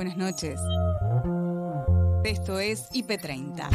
Buenas 0.00 0.16
noches. 0.16 0.58
Esto 2.24 2.58
es 2.58 2.90
IP30. 2.90 3.68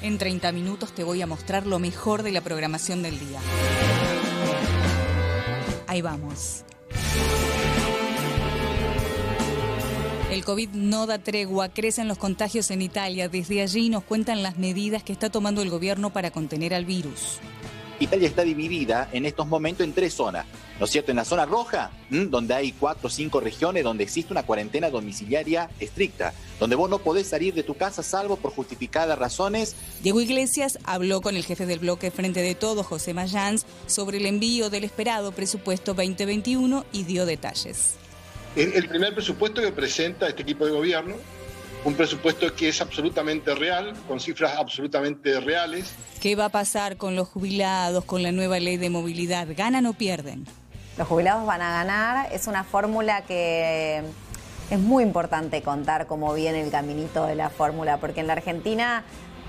En 0.00 0.16
30 0.16 0.50
minutos 0.52 0.94
te 0.94 1.04
voy 1.04 1.20
a 1.20 1.26
mostrar 1.26 1.66
lo 1.66 1.78
mejor 1.78 2.22
de 2.22 2.32
la 2.32 2.40
programación 2.40 3.02
del 3.02 3.18
día. 3.18 3.38
Ahí 5.88 6.00
vamos. 6.00 6.64
El 10.30 10.42
COVID 10.42 10.70
no 10.70 11.04
da 11.04 11.18
tregua, 11.18 11.68
crecen 11.68 12.08
los 12.08 12.16
contagios 12.16 12.70
en 12.70 12.80
Italia. 12.80 13.28
Desde 13.28 13.60
allí 13.60 13.90
nos 13.90 14.04
cuentan 14.04 14.42
las 14.42 14.56
medidas 14.56 15.02
que 15.02 15.12
está 15.12 15.28
tomando 15.28 15.60
el 15.60 15.68
gobierno 15.68 16.14
para 16.14 16.30
contener 16.30 16.72
al 16.72 16.86
virus. 16.86 17.40
Italia 18.00 18.26
está 18.26 18.42
dividida 18.42 19.08
en 19.12 19.26
estos 19.26 19.46
momentos 19.46 19.84
en 19.84 19.92
tres 19.92 20.14
zonas, 20.14 20.46
¿no 20.78 20.86
es 20.86 20.90
cierto? 20.90 21.12
En 21.12 21.18
la 21.18 21.24
zona 21.26 21.44
roja, 21.44 21.90
donde 22.08 22.54
hay 22.54 22.72
cuatro 22.72 23.08
o 23.08 23.10
cinco 23.10 23.40
regiones 23.40 23.84
donde 23.84 24.02
existe 24.04 24.32
una 24.32 24.42
cuarentena 24.42 24.88
domiciliaria 24.88 25.68
estricta, 25.78 26.32
donde 26.58 26.76
vos 26.76 26.88
no 26.88 26.98
podés 26.98 27.28
salir 27.28 27.52
de 27.52 27.62
tu 27.62 27.74
casa 27.74 28.02
salvo 28.02 28.36
por 28.36 28.52
justificadas 28.52 29.18
razones. 29.18 29.76
Diego 30.02 30.20
Iglesias 30.20 30.78
habló 30.84 31.20
con 31.20 31.36
el 31.36 31.44
jefe 31.44 31.66
del 31.66 31.78
bloque 31.78 32.10
Frente 32.10 32.40
de 32.40 32.54
Todos, 32.54 32.86
José 32.86 33.12
Mayans, 33.12 33.66
sobre 33.86 34.16
el 34.16 34.24
envío 34.24 34.70
del 34.70 34.84
esperado 34.84 35.32
presupuesto 35.32 35.92
2021 35.92 36.86
y 36.92 37.04
dio 37.04 37.26
detalles. 37.26 37.96
El 38.56 38.88
primer 38.88 39.14
presupuesto 39.14 39.60
que 39.60 39.70
presenta 39.70 40.26
este 40.26 40.42
equipo 40.42 40.64
de 40.64 40.72
gobierno 40.72 41.14
un 41.84 41.94
presupuesto 41.94 42.54
que 42.54 42.68
es 42.68 42.80
absolutamente 42.80 43.54
real, 43.54 43.94
con 44.06 44.20
cifras 44.20 44.56
absolutamente 44.58 45.40
reales. 45.40 45.94
¿Qué 46.20 46.36
va 46.36 46.46
a 46.46 46.48
pasar 46.50 46.96
con 46.96 47.16
los 47.16 47.28
jubilados, 47.28 48.04
con 48.04 48.22
la 48.22 48.32
nueva 48.32 48.60
ley 48.60 48.76
de 48.76 48.90
movilidad? 48.90 49.48
¿Ganan 49.56 49.86
o 49.86 49.94
pierden? 49.94 50.46
Los 50.98 51.08
jubilados 51.08 51.46
van 51.46 51.62
a 51.62 51.72
ganar. 51.72 52.32
Es 52.32 52.46
una 52.46 52.64
fórmula 52.64 53.22
que 53.22 54.02
es 54.70 54.78
muy 54.78 55.02
importante 55.02 55.62
contar 55.62 56.06
cómo 56.06 56.34
viene 56.34 56.60
el 56.60 56.70
caminito 56.70 57.26
de 57.26 57.34
la 57.34 57.48
fórmula, 57.48 57.96
porque 57.96 58.20
en 58.20 58.26
la 58.26 58.34
Argentina 58.34 59.04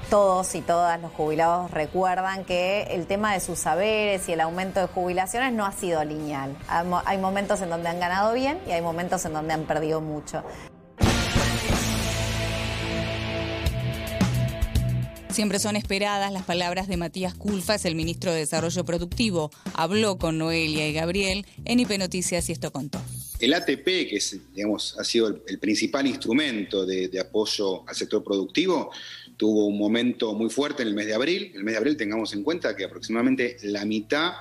todos 0.10 0.56
y 0.56 0.62
todas 0.62 1.02
los 1.02 1.12
jubilados 1.12 1.72
recuerdan 1.72 2.44
que 2.44 2.84
el 2.92 3.08
tema 3.08 3.34
de 3.34 3.40
sus 3.40 3.60
saberes 3.60 4.28
y 4.30 4.34
el 4.34 4.42
aumento 4.42 4.80
de 4.80 4.88
jubilaciones 4.88 5.54
no 5.54 5.66
ha 5.66 5.72
sido 5.74 6.04
lineal. 6.04 6.56
Hay 7.06 7.18
momentos 7.18 7.62
en 7.62 7.70
donde 7.70 7.90
han 7.90 8.00
ganado 8.00 8.34
bien 8.34 8.60
y 8.68 8.72
hay 8.72 8.82
momentos 8.82 9.24
en 9.26 9.34
donde 9.34 9.54
han 9.54 9.64
perdido 9.64 10.02
mucho. 10.02 10.44
Siempre 15.34 15.60
son 15.60 15.78
esperadas 15.78 16.34
las 16.34 16.44
palabras 16.44 16.90
de 16.90 16.98
Matías 16.98 17.34
Culfas, 17.34 17.86
el 17.86 17.96
ministro 17.96 18.34
de 18.34 18.40
Desarrollo 18.40 18.84
Productivo. 18.84 19.50
Habló 19.74 20.18
con 20.18 20.38
Noelia 20.38 20.90
y 20.90 20.94
Gabriel 20.94 21.46
en 21.64 21.80
IP 21.80 21.98
Noticias 21.98 22.50
y 22.50 22.52
esto 22.52 22.72
contó. 22.72 23.02
El 23.40 23.54
ATP, 23.54 23.86
que 23.86 24.20
digamos, 24.54 25.00
ha 25.00 25.06
sido 25.06 25.28
el, 25.48 25.58
principal 25.58 26.06
instrumento 26.06 26.86
de, 26.86 27.18
apoyo 27.20 27.88
al 27.88 27.96
sector 27.96 28.24
productivo, 28.24 28.92
tuvo 29.38 29.68
un 29.68 29.78
momento 29.78 30.34
muy 30.36 30.50
fuerte 30.50 30.84
en 30.84 30.90
el 30.90 30.96
mes 30.96 31.08
de 31.08 31.16
abril. 31.16 31.50
En 31.52 31.60
el 31.60 31.64
mes 31.64 31.74
de 31.74 31.78
abril 31.78 31.98
tengamos 31.98 32.34
en 32.34 32.44
cuenta 32.44 32.76
que 32.76 32.84
aproximadamente 32.84 33.58
la 33.64 33.86
mitad 33.86 34.34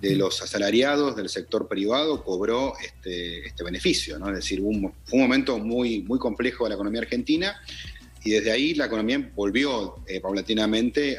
de 0.00 0.16
los 0.16 0.42
asalariados 0.42 1.16
del 1.16 1.30
sector 1.30 1.66
privado 1.66 2.22
cobró 2.22 2.74
este, 2.84 3.46
este 3.46 3.64
beneficio, 3.64 4.18
¿no? 4.18 4.28
Es 4.28 4.36
decir, 4.36 4.60
un, 4.60 4.92
fue 5.04 5.18
un 5.18 5.22
momento 5.22 5.58
muy, 5.58 6.02
muy 6.02 6.18
complejo 6.18 6.64
de 6.64 6.70
la 6.70 6.74
economía 6.74 7.00
argentina 7.00 7.56
y 8.26 8.32
desde 8.32 8.50
ahí 8.50 8.74
la 8.74 8.86
economía 8.86 9.30
volvió 9.36 10.02
eh, 10.08 10.20
paulatinamente 10.20 11.12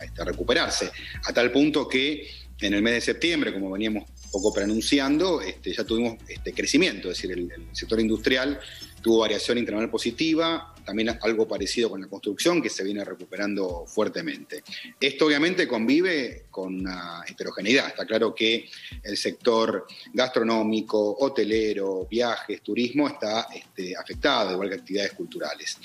este, 0.00 0.20
a, 0.20 0.24
recuperarse, 0.24 0.90
a 1.24 1.32
tal 1.32 1.52
punto 1.52 1.88
que 1.88 2.28
en 2.60 2.74
el 2.74 2.82
mes 2.82 2.94
de 2.94 3.00
septiembre, 3.00 3.52
como 3.52 3.70
veníamos 3.70 4.10
poco 4.32 4.52
preanunciando, 4.52 5.40
este, 5.40 5.72
ya 5.72 5.84
tuvimos 5.84 6.16
este 6.28 6.52
crecimiento, 6.52 7.08
es 7.08 7.18
decir, 7.18 7.30
el, 7.30 7.50
sector 7.72 8.00
industrial 8.00 8.58
tuvo 9.04 9.18
variación 9.18 9.58
interanual 9.58 9.90
positiva, 9.90 10.74
también 10.82 11.18
algo 11.20 11.46
parecido 11.46 11.90
con 11.90 12.00
la 12.00 12.06
construcción, 12.06 12.62
que 12.62 12.70
se 12.70 12.82
viene 12.82 13.04
recuperando 13.04 13.84
fuertemente. 13.86 14.64
Esto 14.98 15.26
obviamente 15.26 15.68
convive 15.68 16.46
con 16.50 16.80
una 16.80 17.22
heterogeneidad. 17.28 17.88
Está 17.88 18.06
claro 18.06 18.34
que 18.34 18.66
el 19.02 19.18
sector 19.18 19.86
gastronómico, 20.10 21.18
hotelero, 21.20 22.06
viajes, 22.10 22.62
turismo 22.62 23.06
está 23.06 23.48
este, 23.54 23.94
afectado, 23.94 24.52
igual 24.52 24.70
que 24.70 24.76
actividades 24.76 25.12
culturales. 25.12 25.76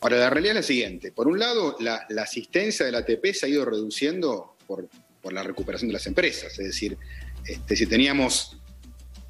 Ahora, 0.00 0.16
la 0.16 0.30
realidad 0.30 0.56
es 0.56 0.62
la 0.62 0.66
siguiente. 0.66 1.12
Por 1.12 1.28
un 1.28 1.38
lado, 1.38 1.76
la, 1.78 2.04
asistencia 2.20 2.84
del 2.84 2.96
ATP 2.96 3.26
se 3.32 3.46
ha 3.46 3.48
ido 3.48 3.64
reduciendo 3.64 4.56
por, 4.66 4.88
la 5.30 5.44
recuperación 5.44 5.88
de 5.88 5.92
las 5.92 6.06
empresas. 6.08 6.58
Es 6.58 6.66
decir, 6.66 6.98
este, 7.46 7.76
si 7.76 7.86
teníamos, 7.86 8.58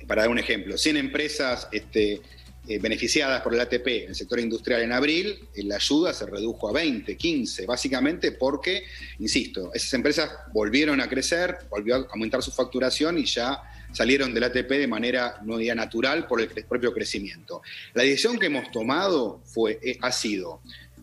para 0.07 0.23
dar 0.23 0.31
un 0.31 0.39
ejemplo, 0.39 0.79
100 0.79 0.97
empresas 0.97 1.69
este, 1.71 2.23
eh, 2.69 2.79
beneficiadas 2.79 3.43
por 3.43 3.55
el 3.55 3.61
ATP 3.61 3.87
en 3.87 4.09
el 4.09 4.15
sector 4.15 4.41
industrial 4.41 4.83
en 4.83 4.93
abril, 4.93 5.39
eh, 5.55 5.63
la 5.63 5.77
ayuda 5.77 6.13
se 6.13 6.27
redujo 6.27 6.69
a 6.69 6.73
20, 6.73 7.17
15, 7.17 7.65
básicamente 7.65 8.33
porque, 8.33 8.85
insisto, 9.21 9.71
esas 9.73 9.93
empresas 9.95 10.31
volvieron 10.53 11.01
a 11.01 11.09
crecer, 11.09 11.59
volvió 11.71 11.95
a 11.95 12.07
aumentar 12.11 12.43
su 12.43 12.51
facturación 12.51 13.19
y 13.19 13.25
ya 13.25 13.63
salieron 13.93 14.35
del 14.35 14.45
ATP 14.45 14.69
de 14.69 14.87
manera 14.89 15.39
no 15.45 15.57
diría 15.57 15.75
natural 15.75 16.27
por 16.27 16.41
el 16.41 16.49
propio 16.49 16.93
crecimiento. 16.93 17.63
La 17.95 18.03
decisión 18.03 18.39
que 18.39 18.47
hemos 18.47 18.71
tomado 18.71 19.41
fue, 19.45 19.79
eh, 19.83 19.99
ha 20.03 20.11
sido 20.11 20.61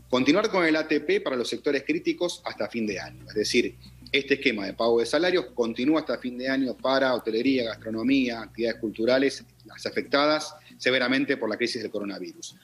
continuar 0.09 0.49
con 0.49 0.65
el 0.65 0.75
ATP 0.75 1.23
para 1.23 1.35
los 1.35 1.49
sectores 1.49 1.83
críticos 1.83 2.41
hasta 2.45 2.69
fin 2.69 2.85
de 2.85 2.99
año, 2.99 3.25
es 3.29 3.33
decir, 3.33 3.75
este 4.13 4.35
esquema 4.35 4.67
de 4.67 4.73
pago 4.73 4.99
de 4.99 5.07
salarios 5.07 5.47
continúa 5.55 6.01
hasta 6.01 6.19
fin 6.19 6.37
de 6.37 6.47
año 6.47 6.77
para 6.77 7.15
hotelería, 7.15 7.65
gastronomía, 7.65 8.41
actividades 8.41 8.79
culturales, 8.79 9.43
las 9.65 9.85
afectadas 9.87 10.55
severamente 10.77 11.35
por 11.35 11.49
la 11.49 11.57
crisis 11.57 11.81
del 11.81 11.89
coronavirus. 11.89 12.55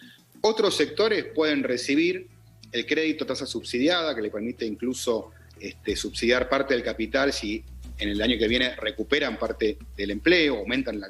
Otros 0.42 0.78
sectores 0.78 1.26
pueden 1.34 1.64
recibir 1.64 2.28
el 2.72 2.86
crédito 2.86 3.26
tasa 3.26 3.48
subsidiada, 3.48 4.16
que 4.16 4.22
le 4.22 4.30
permite 4.30 4.64
incluso 4.64 5.32
este, 5.60 5.96
subsidiar 5.96 6.48
parte 6.48 6.76
del 6.76 6.84
capital 6.84 7.34
si 7.34 7.64
en 7.98 8.10
el 8.10 8.22
año 8.22 8.38
que 8.38 8.48
viene 8.48 8.76
recuperan 8.76 9.38
parte 9.38 9.78
del 9.98 10.12
empleo, 10.12 10.60
aumentan 10.60 11.00
la, 11.00 11.10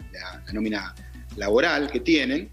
nómina 0.54 0.96
laboral 1.36 1.92
que 1.92 2.00
tienen. 2.00 2.50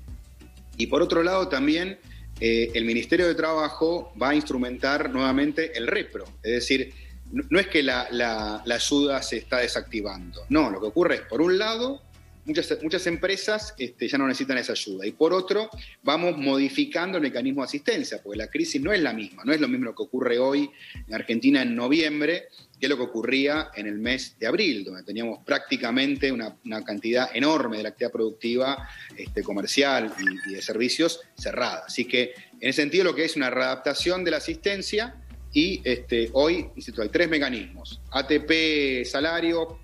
Y 0.77 0.89
por 0.89 1.03
otro 1.03 1.23
lado 1.23 1.49
también 1.49 1.99
eh, 2.41 2.73
el 2.75 2.85
Ministerio 2.85 3.29
de 3.29 3.37
Trabajo 3.37 4.13
va 4.21 4.31
a 4.31 4.35
instrumentar 4.35 5.09
nuevamente 5.09 5.79
el 5.79 5.87
repro, 5.87 6.25
es 6.43 6.53
decir, 6.53 6.93
no, 7.33 7.59
es 7.59 7.67
que 7.69 7.83
la, 7.83 8.63
ayuda 8.65 9.23
se 9.23 9.39
está 9.39 9.59
desactivando, 9.59 10.43
no, 10.49 10.71
lo 10.71 10.81
que 10.81 10.87
ocurre 10.87 11.15
es, 11.17 11.21
por 11.23 11.41
un 11.41 11.59
lado, 11.59 12.03
muchas, 12.47 13.07
empresas 13.07 13.75
este, 13.79 14.09
ya 14.09 14.19
no 14.19 14.27
necesitan 14.27 14.59
esa 14.59 14.73
ayuda. 14.73 15.07
Y 15.07 15.13
por 15.13 15.33
otro, 15.33 15.69
vamos 16.03 16.37
modificando 16.39 17.19
el 17.19 17.23
mecanismo 17.23 17.63
de 17.63 17.67
asistencia, 17.67 18.21
porque 18.23 18.39
la 18.39 18.49
crisis 18.49 18.81
no 18.81 18.93
es 18.93 19.01
la 19.01 19.13
misma, 19.13 19.43
no 19.45 19.53
es 19.53 19.61
lo 19.61 19.69
mismo 19.69 19.87
lo 19.87 19.95
que 19.95 20.05
ocurre 20.05 20.39
hoy 20.39 20.71
en 21.07 21.15
Argentina 21.15 21.63
en 21.63 21.75
noviembre 21.75 22.49
que 22.81 22.89
lo 22.89 22.97
que 22.97 23.05
ocurría 23.05 23.71
en 23.75 23.87
el 23.87 23.99
mes 23.99 24.37
de 24.39 24.47
abril, 24.47 24.85
donde 24.85 25.03
teníamos 25.03 25.43
prácticamente 25.45 26.31
una, 26.31 26.57
cantidad 26.85 27.31
enorme 27.35 27.79
de 27.79 27.85
la 27.85 27.89
actividad 27.89 28.13
productiva 28.13 28.89
este, 29.17 29.43
comercial 29.43 30.13
y, 30.47 30.53
de 30.53 30.61
servicios 30.61 31.21
cerrada. 31.39 31.85
Así 31.87 32.05
que 32.05 32.35
en 32.61 32.69
ese 32.69 32.83
sentido 32.83 33.05
lo 33.05 33.15
que 33.15 33.25
es 33.25 33.35
una 33.35 33.49
readaptación 33.49 34.25
de 34.25 34.31
la 34.31 34.37
asistencia 34.37 35.15
y 35.56 35.81
este, 35.84 36.28
hoy, 36.34 36.69
insisto, 36.77 37.00
hay 37.00 37.09
tres 37.09 37.31
mecanismos, 37.31 38.03
ATP, 38.11 39.06
salario, 39.06 39.78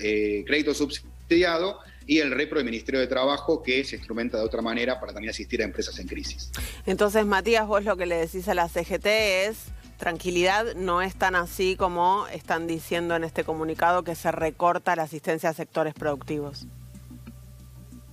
eh, 0.00 0.44
crédito 0.46 0.72
subsidiado 0.72 1.80
y 2.06 2.20
el 2.20 2.30
repro 2.30 2.58
del 2.58 2.64
Ministerio 2.64 3.00
de 3.00 3.08
Trabajo 3.08 3.60
que 3.60 3.82
se 3.82 3.96
instrumenta 3.96 4.38
de 4.38 4.44
otra 4.44 4.62
manera 4.62 5.00
para 5.00 5.12
también 5.12 5.30
asistir 5.30 5.62
a 5.62 5.64
empresas 5.64 5.98
en 5.98 6.06
crisis. 6.06 6.52
Entonces, 6.86 7.26
Matías, 7.26 7.66
vos 7.66 7.84
lo 7.84 7.96
que 7.96 8.06
le 8.06 8.14
decís 8.14 8.46
a 8.46 8.54
la 8.54 8.68
CGT 8.68 9.06
es 9.48 9.56
tranquilidad, 9.98 10.76
no 10.76 11.02
es 11.02 11.16
tan 11.16 11.34
así 11.34 11.74
como 11.74 12.28
están 12.28 12.68
diciendo 12.68 13.16
en 13.16 13.24
este 13.24 13.42
comunicado 13.42 14.04
que 14.04 14.14
se 14.14 14.30
recorta 14.30 14.94
la 14.94 15.02
asistencia 15.02 15.48
a 15.48 15.54
sectores 15.54 15.92
productivos. 15.92 16.68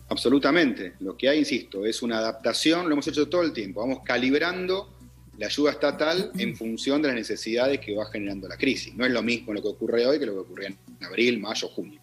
Absolutamente. 0.10 0.96
Lo 1.00 1.16
que 1.16 1.30
hay, 1.30 1.38
insisto, 1.38 1.86
es 1.86 2.02
una 2.02 2.18
adaptación, 2.18 2.88
lo 2.88 2.94
hemos 2.94 3.08
hecho 3.08 3.30
todo 3.30 3.44
el 3.44 3.54
tiempo. 3.54 3.82
Vamos 3.82 4.00
calibrando 4.04 4.97
la 5.38 5.48
ayuda 5.48 5.72
estatal 5.72 6.32
en 6.38 6.56
función 6.56 7.02
de 7.02 7.10
las 7.10 7.18
necesidades 7.18 7.80
que 7.80 7.96
va 7.96 8.06
generando 8.12 8.48
la 8.48 8.58
crisis. 8.58 8.94
No 8.96 9.06
es 9.06 9.12
lo 9.12 9.22
mismo 9.22 9.54
lo 9.54 9.62
que 9.62 9.68
ocurre 9.68 10.06
hoy 10.06 10.20
que 10.20 10.26
lo 10.26 10.34
que 10.34 10.40
ocurría 10.40 10.68
en 10.70 11.06
abril, 11.06 11.40
mayo, 11.40 11.68
junio. 11.70 12.00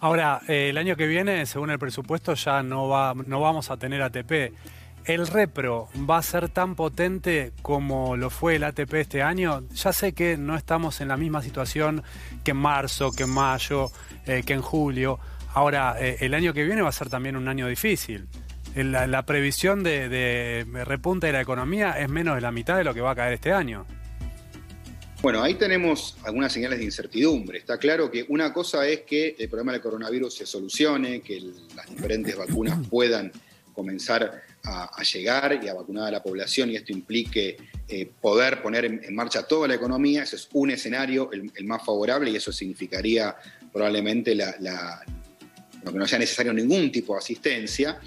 Ahora, 0.00 0.40
eh, 0.48 0.70
el 0.70 0.78
año 0.78 0.96
que 0.96 1.06
viene, 1.06 1.46
según 1.46 1.70
el 1.70 1.78
presupuesto, 1.78 2.34
ya 2.34 2.62
no, 2.62 2.88
va, 2.88 3.14
no 3.14 3.40
vamos 3.40 3.70
a 3.70 3.76
tener 3.76 4.02
ATP. 4.02 4.52
¿El 5.04 5.26
repro 5.26 5.88
va 6.08 6.18
a 6.18 6.22
ser 6.22 6.48
tan 6.48 6.76
potente 6.76 7.52
como 7.62 8.16
lo 8.16 8.30
fue 8.30 8.56
el 8.56 8.64
ATP 8.64 8.94
este 8.94 9.22
año? 9.22 9.62
Ya 9.74 9.92
sé 9.92 10.12
que 10.12 10.36
no 10.36 10.56
estamos 10.56 11.00
en 11.00 11.08
la 11.08 11.16
misma 11.16 11.42
situación 11.42 12.02
que 12.44 12.52
en 12.52 12.56
marzo, 12.56 13.10
que 13.10 13.24
en 13.24 13.30
mayo, 13.30 13.90
eh, 14.26 14.42
que 14.46 14.52
en 14.52 14.62
julio. 14.62 15.18
Ahora, 15.54 15.96
eh, 16.00 16.18
el 16.20 16.34
año 16.34 16.54
que 16.54 16.64
viene 16.64 16.82
va 16.82 16.88
a 16.88 16.92
ser 16.92 17.10
también 17.10 17.36
un 17.36 17.48
año 17.48 17.66
difícil. 17.66 18.28
La, 18.74 19.26
previsión 19.26 19.82
de, 19.82 20.08
de 20.08 20.84
repunte 20.84 21.26
de 21.26 21.32
la 21.34 21.40
economía 21.40 21.92
es 21.92 22.08
menos 22.08 22.36
de 22.36 22.40
la 22.40 22.52
mitad 22.52 22.76
de 22.76 22.84
lo 22.84 22.94
que 22.94 23.00
va 23.00 23.10
a 23.10 23.14
caer 23.14 23.34
este 23.34 23.52
año. 23.52 23.86
Bueno, 25.22 25.40
ahí 25.40 25.54
tenemos 25.54 26.16
algunas 26.24 26.52
señales 26.52 26.80
de 26.80 26.84
incertidumbre. 26.84 27.58
Está 27.58 27.78
claro 27.78 28.10
que 28.10 28.26
una 28.28 28.52
cosa 28.52 28.88
es 28.88 29.02
que 29.02 29.36
el 29.38 29.48
problema 29.48 29.70
del 29.70 29.80
coronavirus 29.80 30.34
se 30.34 30.46
solucione, 30.46 31.20
que 31.20 31.40
las 31.76 31.88
diferentes 31.88 32.36
vacunas 32.36 32.84
puedan 32.90 33.30
comenzar 33.72 34.42
a, 34.64 35.02
llegar 35.04 35.60
y 35.62 35.68
a 35.68 35.74
vacunar 35.74 36.08
a 36.08 36.10
la 36.10 36.22
población 36.22 36.70
y 36.70 36.76
esto 36.76 36.92
implique 36.92 37.56
eh, 37.86 38.10
poder 38.20 38.62
poner 38.62 38.84
en, 38.84 39.14
marcha 39.14 39.46
toda 39.46 39.68
la 39.68 39.74
economía. 39.74 40.24
Ese 40.24 40.34
es 40.34 40.48
un 40.54 40.72
escenario, 40.72 41.30
el, 41.30 41.64
más 41.66 41.84
favorable, 41.86 42.28
y 42.28 42.36
eso 42.36 42.50
significaría 42.50 43.36
probablemente 43.72 44.34
la, 44.34 45.04
que 45.84 45.92
no 45.92 46.06
sea 46.08 46.18
necesario 46.18 46.52
ningún 46.52 46.90
tipo 46.90 47.12
de 47.12 47.20
asistencia. 47.20 48.00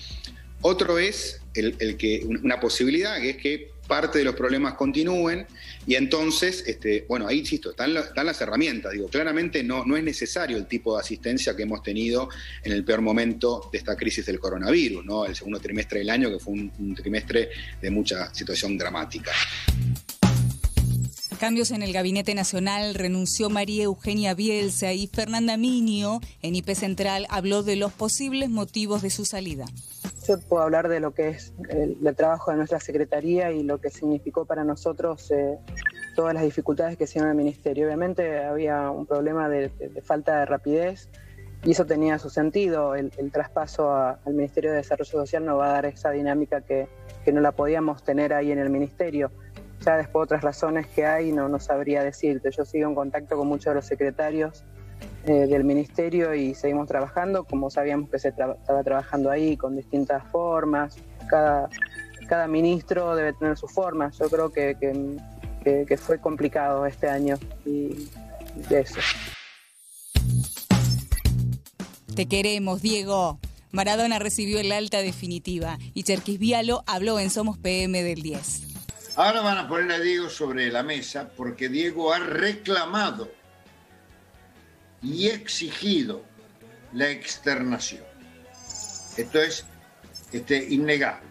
Otro 0.67 0.97
es 0.97 1.41
el, 1.53 1.95
que, 1.95 2.25
una 2.25 2.59
posibilidad, 2.59 3.21
que 3.21 3.29
es 3.29 3.37
que 3.37 3.71
parte 3.87 4.17
de 4.17 4.25
los 4.25 4.33
problemas 4.33 4.73
continúen 4.73 5.45
y 5.85 5.93
entonces, 5.93 6.63
este, 6.65 7.05
bueno, 7.07 7.27
ahí 7.27 7.37
insisto, 7.37 7.69
están, 7.69 7.93
las 7.93 8.41
herramientas, 8.41 8.93
digo, 8.93 9.07
claramente 9.07 9.63
no, 9.63 9.85
no 9.85 9.95
es 9.95 10.03
necesario 10.03 10.57
el 10.57 10.65
tipo 10.65 10.95
de 10.95 11.01
asistencia 11.01 11.55
que 11.55 11.61
hemos 11.61 11.83
tenido 11.83 12.29
en 12.63 12.71
el 12.71 12.83
peor 12.83 13.01
momento 13.01 13.69
de 13.71 13.77
esta 13.77 13.95
crisis 13.95 14.25
del 14.25 14.39
coronavirus, 14.39 15.05
¿no? 15.05 15.27
El 15.27 15.35
segundo 15.35 15.59
trimestre 15.59 15.99
del 15.99 16.09
año, 16.09 16.31
que 16.31 16.39
fue 16.39 16.55
un, 16.55 16.95
trimestre 16.95 17.49
de 17.79 17.91
mucha 17.91 18.33
situación 18.33 18.75
dramática. 18.75 19.33
Cambios 21.39 21.69
en 21.69 21.83
el 21.83 21.93
Gabinete 21.93 22.33
Nacional, 22.33 22.95
renunció 22.95 23.51
María 23.51 23.83
Eugenia 23.83 24.33
Bielsa 24.33 24.93
y 24.93 25.05
Fernanda 25.05 25.57
Minio 25.57 26.21
en 26.41 26.55
IP 26.55 26.73
Central 26.73 27.27
habló 27.29 27.61
de 27.61 27.75
los 27.75 27.93
posibles 27.93 28.49
motivos 28.49 29.03
de 29.03 29.11
su 29.11 29.25
salida. 29.25 29.67
Puedo 30.49 30.63
hablar 30.63 30.89
de 30.89 30.99
lo 30.99 31.13
que 31.13 31.29
es 31.29 31.53
el, 31.69 31.97
trabajo 32.15 32.51
de 32.51 32.57
nuestra 32.57 32.79
Secretaría 32.79 33.51
y 33.51 33.63
lo 33.63 33.79
que 33.79 33.89
significó 33.91 34.45
para 34.45 34.63
nosotros 34.63 35.29
eh, 35.31 35.59
todas 36.15 36.33
las 36.33 36.43
dificultades 36.43 36.97
que 36.97 37.05
en 37.19 37.27
el 37.27 37.35
Ministerio. 37.35 37.85
Obviamente 37.85 38.43
había 38.43 38.89
un 38.89 39.05
problema 39.05 39.49
de, 39.49 39.69
falta 40.03 40.39
de 40.39 40.45
rapidez 40.45 41.09
y 41.63 41.71
eso 41.71 41.85
tenía 41.85 42.17
su 42.17 42.29
sentido. 42.29 42.95
El, 42.95 43.11
traspaso 43.31 43.93
al 43.93 44.33
Ministerio 44.33 44.71
de 44.71 44.77
Desarrollo 44.77 45.11
Social 45.11 45.45
nos 45.45 45.59
va 45.59 45.67
a 45.67 45.73
dar 45.73 45.85
esa 45.85 46.09
dinámica 46.09 46.61
que, 46.61 46.87
no 47.31 47.41
la 47.41 47.51
podíamos 47.51 48.03
tener 48.03 48.33
ahí 48.33 48.51
en 48.51 48.59
el 48.59 48.69
Ministerio. 48.69 49.31
Ya 49.81 49.97
después 49.97 50.23
otras 50.23 50.41
razones 50.41 50.87
que 50.87 51.05
hay 51.05 51.31
no, 51.31 51.49
no 51.49 51.59
sabría 51.59 52.03
decirte. 52.03 52.49
Yo 52.49 52.65
sigo 52.65 52.89
en 52.89 52.95
contacto 52.95 53.37
con 53.37 53.47
muchos 53.47 53.65
de 53.65 53.75
los 53.75 53.85
secretarios 53.85 54.63
eh, 55.27 55.47
del 55.47 55.63
ministerio 55.63 56.35
y 56.35 56.53
seguimos 56.53 56.87
trabajando 56.87 57.45
como 57.45 57.71
sabíamos 57.71 58.11
que 58.11 58.19
se 58.19 58.27
estaba 58.29 58.83
trabajando 58.83 59.31
ahí 59.31 59.57
con 59.57 59.75
distintas 59.75 60.23
formas. 60.31 60.97
Cada, 61.27 61.67
cada 62.27 62.47
ministro 62.47 63.15
debe 63.15 63.33
tener 63.33 63.57
su 63.57 63.67
forma. 63.67 64.11
Yo 64.11 64.29
creo 64.29 64.51
que, 64.51 64.77
que, 65.63 65.97
fue 65.97 66.19
complicado 66.19 66.85
este 66.85 67.09
año 67.09 67.39
y 67.65 68.07
de 68.69 68.81
eso. 68.81 68.99
Te 72.15 72.27
queremos, 72.27 72.83
Diego. 72.83 73.39
Maradona 73.71 74.19
recibió 74.19 74.59
el 74.59 74.71
alta 74.71 74.99
definitiva 74.99 75.79
y 75.95 76.03
Cherkis 76.03 76.37
Vialo 76.37 76.83
habló 76.85 77.19
en 77.19 77.31
Somos 77.31 77.57
PM 77.57 78.03
del 78.03 78.21
10. 78.21 78.61
Ahora 79.15 79.41
van 79.41 79.57
a 79.57 79.67
poner 79.67 79.91
a 79.91 79.99
Diego 79.99 80.29
sobre 80.29 80.71
la 80.71 80.83
mesa 80.83 81.31
porque 81.35 81.67
Diego 81.67 82.13
ha 82.13 82.19
reclamado 82.19 83.27
y 85.05 85.27
exigido 85.27 86.23
la 86.93 87.09
externación. 87.09 88.03
Esto 89.17 89.41
es 89.41 89.65
este, 90.31 90.65
innegable. 90.73 91.27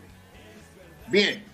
Bien, 1.08 1.44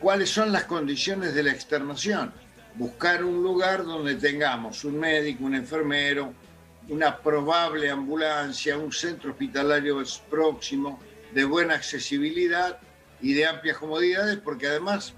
¿cuáles 0.00 0.30
son 0.30 0.52
las 0.52 0.64
condiciones 0.64 1.34
de 1.34 1.42
la 1.42 1.52
externación? 1.52 2.32
Buscar 2.76 3.24
un 3.24 3.42
lugar 3.42 3.84
donde 3.84 4.16
tengamos 4.16 4.84
un 4.84 4.98
médico, 4.98 5.44
un 5.44 5.54
enfermero, 5.54 6.32
una 6.88 7.18
probable 7.18 7.90
ambulancia, 7.90 8.78
un 8.78 8.92
centro 8.92 9.32
hospitalario 9.32 10.02
próximo, 10.30 10.98
de 11.32 11.44
buena 11.44 11.74
accesibilidad 11.74 12.78
y 13.20 13.34
de 13.34 13.46
amplias 13.46 13.78
comodidades, 13.78 14.38
porque 14.38 14.66
además 14.66 15.12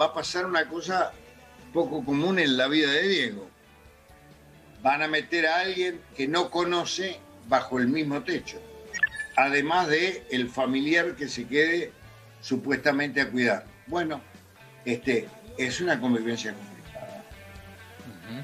va 0.00 0.06
a 0.06 0.14
pasar 0.14 0.46
una 0.46 0.68
cosa 0.68 1.12
poco 1.72 2.04
común 2.04 2.38
en 2.38 2.56
la 2.56 2.68
vida 2.68 2.90
de 2.90 3.08
Diego 3.08 3.55
van 4.86 5.02
a 5.02 5.08
meter 5.08 5.48
a 5.48 5.62
alguien 5.62 6.00
que 6.16 6.28
no 6.28 6.48
conoce 6.48 7.18
bajo 7.48 7.80
el 7.80 7.88
mismo 7.88 8.22
techo, 8.22 8.62
además 9.34 9.88
de 9.88 10.24
el 10.30 10.48
familiar 10.48 11.16
que 11.16 11.28
se 11.28 11.44
quede 11.44 11.90
supuestamente 12.40 13.20
a 13.20 13.28
cuidar. 13.28 13.66
Bueno, 13.88 14.20
este, 14.84 15.26
es 15.58 15.80
una 15.80 16.00
convivencia 16.00 16.54
complicada. 16.54 17.24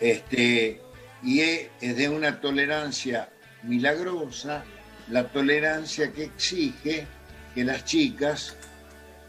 este, 0.01 0.81
y 1.23 1.43
es, 1.43 1.69
de 1.97 2.09
una 2.09 2.41
tolerancia 2.41 3.29
milagrosa, 3.63 4.65
la 5.11 5.29
tolerancia 5.29 6.11
que 6.11 6.25
exige 6.25 7.07
que 7.55 7.63
las 7.63 7.85
chicas 7.85 8.57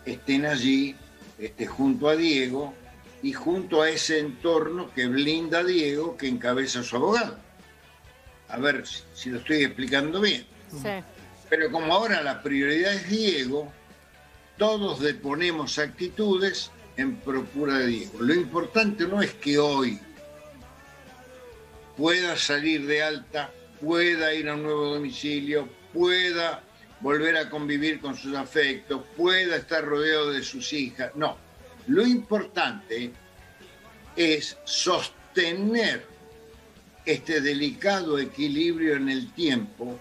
estén 0.03 0.47
allí 0.47 0.95
este, 1.37 1.67
junto 1.67 2.09
a 2.09 2.15
Diego 2.15 2.73
y 3.23 3.31
junto 3.31 3.81
a 3.81 3.89
ese 3.89 4.19
entorno 4.19 4.93
que 4.93 5.07
blinda 5.07 5.59
a 5.59 5.63
Diego, 5.63 6.17
que 6.17 6.27
encabeza 6.27 6.81
a 6.81 6.83
su 6.83 6.97
abogado. 6.97 7.37
A 8.49 8.57
ver 8.57 8.83
si 8.85 9.29
lo 9.29 9.39
estoy 9.39 9.63
explicando 9.63 10.19
bien. 10.19 10.45
Pero 11.49 11.71
como 11.71 11.93
ahora 11.93 12.21
la 12.21 12.43
prioridad 12.43 12.93
es 12.93 13.09
Diego, 13.09 13.71
todos 14.57 14.99
deponemos 14.99 15.79
actitudes 15.79 16.69
en 16.97 17.15
procura 17.15 17.77
de 17.79 17.87
Diego. 17.87 18.19
Lo 18.19 18.33
importante 18.33 19.07
no 19.07 19.21
es 19.21 19.33
que 19.35 19.57
hoy 19.57 19.99
pueda 21.95 22.35
salir 22.35 22.85
de 22.85 23.03
alta, 23.03 23.51
pueda 23.79 24.33
ir 24.33 24.49
a 24.49 24.55
un 24.55 24.63
nuevo 24.63 24.95
domicilio, 24.95 25.69
pueda 25.93 26.61
volver 26.99 27.37
a 27.37 27.49
convivir 27.49 28.01
con 28.01 28.17
sus 28.17 28.35
afectos, 28.35 29.01
pueda 29.15 29.55
estar 29.55 29.85
rodeado 29.85 30.31
de 30.31 30.43
sus 30.43 30.73
hijas. 30.73 31.15
No, 31.15 31.37
lo 31.87 32.05
importante 32.05 33.11
es 34.15 34.57
sostener 34.63 36.05
este 37.05 37.41
delicado 37.41 38.19
equilibrio 38.19 38.95
en 38.95 39.09
el 39.09 39.31
tiempo, 39.33 39.99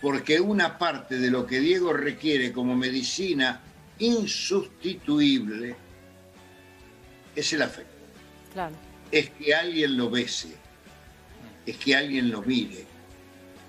porque 0.00 0.40
una 0.40 0.78
parte 0.78 1.18
de 1.18 1.30
lo 1.30 1.46
que 1.46 1.60
Diego 1.60 1.92
requiere 1.92 2.52
como 2.52 2.74
medicina 2.74 3.60
insustituible 3.98 5.76
es 7.36 7.52
el 7.52 7.62
afecto. 7.62 7.92
Es 9.10 9.30
que 9.30 9.54
alguien 9.54 9.96
lo 9.96 10.10
bese, 10.10 10.56
es 11.66 11.76
que 11.76 11.94
alguien 11.94 12.30
lo 12.30 12.42
mire, 12.42 12.86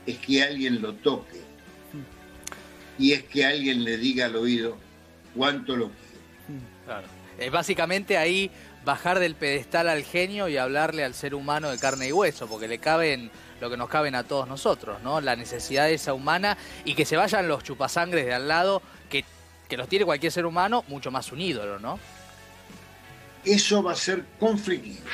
es 0.06 0.18
que 0.18 0.44
alguien 0.44 0.82
lo 0.82 0.94
toque 0.96 1.42
y 2.98 3.12
es 3.14 3.24
que 3.24 3.46
alguien 3.46 3.84
le 3.84 3.98
diga 3.98 4.26
al 4.26 4.36
oído 4.36 4.78
cuánto 5.36 5.76
lo 5.76 5.90
quiere. 5.90 6.64
Claro. 6.86 7.23
Eh, 7.40 7.50
básicamente 7.50 8.18
ahí 8.18 8.52
bajar 8.86 9.20
del 9.20 9.36
pedestal 9.36 9.90
al 9.90 10.04
genio 10.04 10.48
y 10.48 10.58
hablarle 10.58 11.04
al 11.04 11.14
ser 11.14 11.36
humano 11.36 11.70
de 11.70 11.80
carne 11.80 12.08
y 12.08 12.12
hueso, 12.12 12.48
porque 12.48 12.68
le 12.68 12.80
caben 12.80 13.32
lo 13.62 13.70
que 13.70 13.78
nos 13.78 13.90
caben 13.90 14.16
a 14.16 14.24
todos 14.24 14.48
nosotros, 14.48 15.02
¿no? 15.04 15.22
La 15.22 15.36
necesidad 15.36 15.90
esa 15.90 16.14
humana 16.14 16.58
y 16.84 16.96
que 16.96 17.06
se 17.06 17.16
vayan 17.16 17.48
los 17.48 17.64
chupasangres 17.64 18.26
de 18.26 18.34
al 18.34 18.48
lado, 18.48 18.82
que, 19.10 19.24
que 19.70 19.78
los 19.78 19.88
tiene 19.88 20.06
cualquier 20.06 20.32
ser 20.32 20.46
humano, 20.46 20.84
mucho 20.88 21.12
más 21.12 21.32
un 21.32 21.42
ídolo, 21.42 21.80
¿no? 21.80 22.00
Eso 23.46 23.84
va 23.84 23.94
a 23.94 23.96
ser 23.96 24.24
conflictivo. 24.40 25.06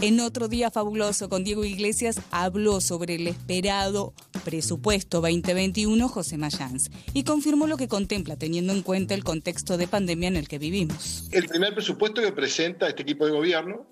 En 0.00 0.20
otro 0.20 0.48
día 0.48 0.70
fabuloso 0.70 1.28
con 1.28 1.44
Diego 1.44 1.64
Iglesias 1.64 2.20
habló 2.30 2.80
sobre 2.80 3.14
el 3.14 3.26
esperado 3.26 4.12
presupuesto 4.44 5.20
2021 5.20 6.08
José 6.08 6.36
Mayans 6.36 6.90
y 7.12 7.24
confirmó 7.24 7.66
lo 7.66 7.76
que 7.76 7.88
contempla 7.88 8.36
teniendo 8.36 8.72
en 8.72 8.82
cuenta 8.82 9.14
el 9.14 9.24
contexto 9.24 9.76
de 9.76 9.86
pandemia 9.86 10.28
en 10.28 10.36
el 10.36 10.48
que 10.48 10.58
vivimos. 10.58 11.28
El 11.30 11.46
primer 11.46 11.74
presupuesto 11.74 12.20
que 12.20 12.32
presenta 12.32 12.88
este 12.88 13.02
equipo 13.02 13.24
de 13.24 13.32
gobierno, 13.32 13.86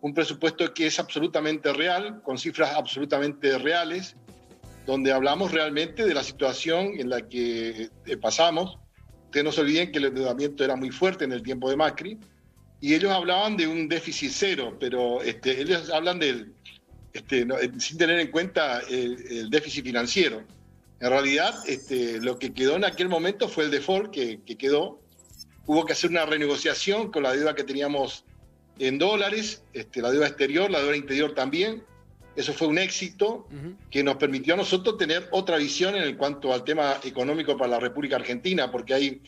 un 0.00 0.14
presupuesto 0.14 0.72
que 0.74 0.86
es 0.86 0.98
absolutamente 0.98 1.72
real, 1.72 2.22
con 2.22 2.38
cifras 2.38 2.74
absolutamente 2.74 3.56
reales, 3.58 4.16
donde 4.86 5.12
hablamos 5.12 5.52
realmente 5.52 6.04
de 6.04 6.14
la 6.14 6.24
situación 6.24 6.98
en 6.98 7.08
la 7.08 7.28
que 7.28 7.90
eh, 8.06 8.16
pasamos. 8.16 8.78
Ustedes 9.26 9.44
no 9.44 9.52
se 9.52 9.60
olviden 9.60 9.92
que 9.92 9.98
el 9.98 10.06
endeudamiento 10.06 10.64
era 10.64 10.76
muy 10.76 10.90
fuerte 10.90 11.24
en 11.24 11.32
el 11.32 11.42
tiempo 11.42 11.70
de 11.70 11.76
Macri, 11.76 12.18
y 12.82 12.94
ellos 12.94 13.12
hablaban 13.12 13.56
de 13.56 13.68
un 13.68 13.88
déficit 13.88 14.32
cero, 14.34 14.76
pero 14.80 15.22
este, 15.22 15.62
ellos 15.62 15.88
hablan 15.90 16.18
del, 16.18 16.52
este, 17.12 17.42
eh, 17.42 17.70
sin 17.78 17.96
tener 17.96 18.18
en 18.18 18.32
cuenta 18.32 18.80
el, 18.90 19.48
déficit 19.50 19.84
financiero. 19.84 20.42
En 20.98 21.08
realidad, 21.08 21.54
este, 21.68 22.20
lo 22.20 22.40
que 22.40 22.52
quedó 22.52 22.74
en 22.74 22.84
aquel 22.84 23.08
momento 23.08 23.48
fue 23.48 23.64
el 23.64 23.70
default 23.70 24.10
que, 24.10 24.40
quedó. 24.58 25.00
Hubo 25.64 25.84
que 25.84 25.92
hacer 25.92 26.10
una 26.10 26.26
renegociación 26.26 27.12
con 27.12 27.22
la 27.22 27.32
deuda 27.32 27.54
que 27.54 27.62
teníamos 27.62 28.24
en 28.80 28.98
dólares, 28.98 29.62
este, 29.74 30.02
la 30.02 30.10
deuda 30.10 30.26
exterior, 30.26 30.68
la 30.68 30.80
deuda 30.80 30.96
interior 30.96 31.36
también. 31.36 31.84
Eso 32.34 32.52
fue 32.52 32.66
un 32.66 32.78
éxito 32.78 33.46
que 33.92 34.02
nos 34.02 34.16
permitió 34.16 34.54
a 34.54 34.56
nosotros 34.56 34.96
tener 34.96 35.28
otra 35.30 35.56
visión 35.56 35.94
en 35.94 36.16
cuanto 36.16 36.52
al 36.52 36.64
tema 36.64 36.98
económico 37.04 37.56
para 37.56 37.70
la 37.70 37.78
República 37.78 38.16
Argentina, 38.16 38.72
porque 38.72 38.94
hay 38.94 39.22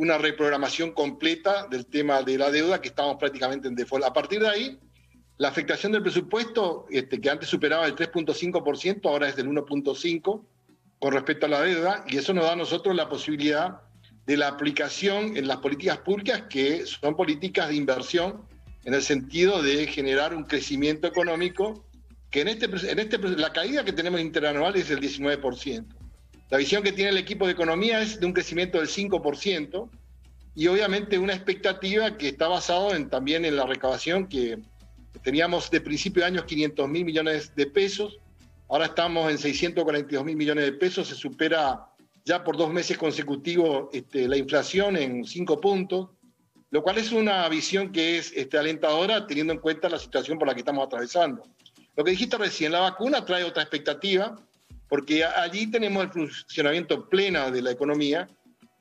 una 0.00 0.16
reprogramación 0.16 0.92
completa 0.92 1.66
del 1.66 1.84
tema 1.84 2.22
de 2.22 2.38
la 2.38 2.50
deuda 2.50 2.80
que 2.80 2.88
estamos 2.88 3.16
prácticamente 3.18 3.68
en 3.68 3.74
default. 3.74 4.02
A 4.06 4.14
partir 4.14 4.40
de 4.40 4.48
ahí, 4.48 4.78
la 5.36 5.48
afectación 5.48 5.92
del 5.92 6.00
presupuesto, 6.00 6.86
este, 6.88 7.20
que 7.20 7.28
antes 7.28 7.50
superaba 7.50 7.84
el 7.84 7.94
3.5%, 7.94 9.06
ahora 9.06 9.28
es 9.28 9.36
del 9.36 9.48
1.5% 9.48 10.42
con 10.98 11.12
respecto 11.12 11.44
a 11.44 11.50
la 11.50 11.60
deuda, 11.60 12.04
y 12.08 12.16
eso 12.16 12.32
nos 12.32 12.44
da 12.44 12.52
a 12.52 12.56
nosotros 12.56 12.96
la 12.96 13.10
posibilidad 13.10 13.82
de 14.24 14.38
la 14.38 14.48
aplicación 14.48 15.36
en 15.36 15.46
las 15.46 15.58
políticas 15.58 15.98
públicas, 15.98 16.44
que 16.48 16.86
son 16.86 17.14
políticas 17.14 17.68
de 17.68 17.74
inversión, 17.74 18.40
en 18.84 18.94
el 18.94 19.02
sentido 19.02 19.62
de 19.62 19.86
generar 19.86 20.34
un 20.34 20.44
crecimiento 20.44 21.08
económico, 21.08 21.84
que 22.30 22.40
en 22.40 22.48
este, 22.48 22.64
en 22.90 22.98
este 22.98 23.18
la 23.18 23.52
caída 23.52 23.84
que 23.84 23.92
tenemos 23.92 24.22
interanual 24.22 24.76
es 24.76 24.88
del 24.88 25.00
19%. 25.00 25.99
La 26.50 26.58
visión 26.58 26.82
que 26.82 26.92
tiene 26.92 27.10
el 27.10 27.16
equipo 27.16 27.46
de 27.46 27.52
economía 27.52 28.02
es 28.02 28.18
de 28.18 28.26
un 28.26 28.32
crecimiento 28.32 28.78
del 28.78 28.88
5% 28.88 29.88
y 30.56 30.66
obviamente 30.66 31.16
una 31.16 31.32
expectativa 31.32 32.16
que 32.18 32.28
está 32.28 32.48
basado 32.48 32.92
en, 32.92 33.08
también 33.08 33.44
en 33.44 33.54
la 33.54 33.66
recaudación 33.66 34.26
que 34.26 34.58
teníamos 35.22 35.70
de 35.70 35.80
principio 35.80 36.22
de 36.22 36.26
año 36.26 36.44
500 36.44 36.88
mil 36.88 37.04
millones 37.04 37.54
de 37.54 37.66
pesos, 37.66 38.18
ahora 38.68 38.86
estamos 38.86 39.30
en 39.30 39.38
642 39.38 40.24
mil 40.24 40.36
millones 40.36 40.64
de 40.64 40.72
pesos, 40.72 41.06
se 41.06 41.14
supera 41.14 41.86
ya 42.24 42.42
por 42.42 42.56
dos 42.56 42.72
meses 42.72 42.98
consecutivos 42.98 43.88
este, 43.92 44.26
la 44.26 44.36
inflación 44.36 44.96
en 44.96 45.24
5 45.24 45.60
puntos, 45.60 46.08
lo 46.70 46.82
cual 46.82 46.98
es 46.98 47.12
una 47.12 47.48
visión 47.48 47.92
que 47.92 48.18
es 48.18 48.32
este, 48.34 48.58
alentadora 48.58 49.26
teniendo 49.26 49.52
en 49.52 49.60
cuenta 49.60 49.88
la 49.88 50.00
situación 50.00 50.36
por 50.36 50.48
la 50.48 50.54
que 50.54 50.60
estamos 50.60 50.84
atravesando. 50.84 51.44
Lo 51.96 52.04
que 52.04 52.10
dijiste 52.10 52.36
recién, 52.36 52.72
la 52.72 52.80
vacuna 52.80 53.24
trae 53.24 53.44
otra 53.44 53.62
expectativa, 53.62 54.36
porque 54.90 55.24
allí 55.24 55.68
tenemos 55.68 56.02
el 56.02 56.10
funcionamiento 56.10 57.08
pleno 57.08 57.50
de 57.52 57.62
la 57.62 57.70
economía 57.70 58.26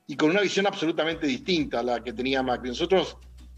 y 0.08 0.16
con 0.16 0.32
una 0.32 0.42
visión 0.42 0.66
absolutamente 0.66 1.28
distinta 1.28 1.82
a 1.82 1.84
la 1.84 2.04
que 2.04 2.12
tenía 2.12 2.42
Macri. 2.42 2.70
Nosotros, 2.70 3.16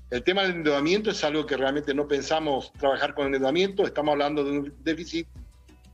el 0.10 0.22
tema 0.22 0.42
del 0.42 0.58
endeudamiento 0.58 1.12
es 1.12 1.24
algo 1.24 1.46
que 1.46 1.56
realmente 1.56 1.94
no 1.94 2.10
pensamos 2.10 2.74
trabajar 2.74 3.14
con 3.14 3.28
endeudamiento, 3.28 3.88
estamos 3.88 4.12
hablando 4.12 4.44
de 4.44 4.52
un 4.52 4.74
déficit 4.84 5.28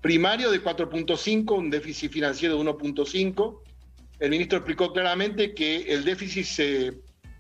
primario 0.02 0.50
de 0.50 0.64
4.5, 0.64 1.56
un 1.56 1.70
déficit 1.70 2.12
financiero 2.12 2.56
de 2.58 2.72
1.5. 2.72 3.60
El 4.20 4.32
ministro 4.32 4.58
explicó 4.58 4.92
claramente 4.92 5.54
que 5.54 5.94
el 5.94 6.04
déficit 6.04 6.46
se, 6.46 6.94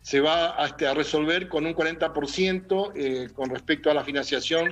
se 0.03 0.19
va 0.19 0.61
a, 0.61 0.67
este, 0.67 0.93
resolver 0.93 1.49
con 1.49 1.65
un 1.65 1.73
40% 1.73 2.91
eh, 2.95 3.29
con 3.33 3.49
respecto 3.49 3.89
a 3.89 3.95
la 3.95 4.03
financiación 4.03 4.71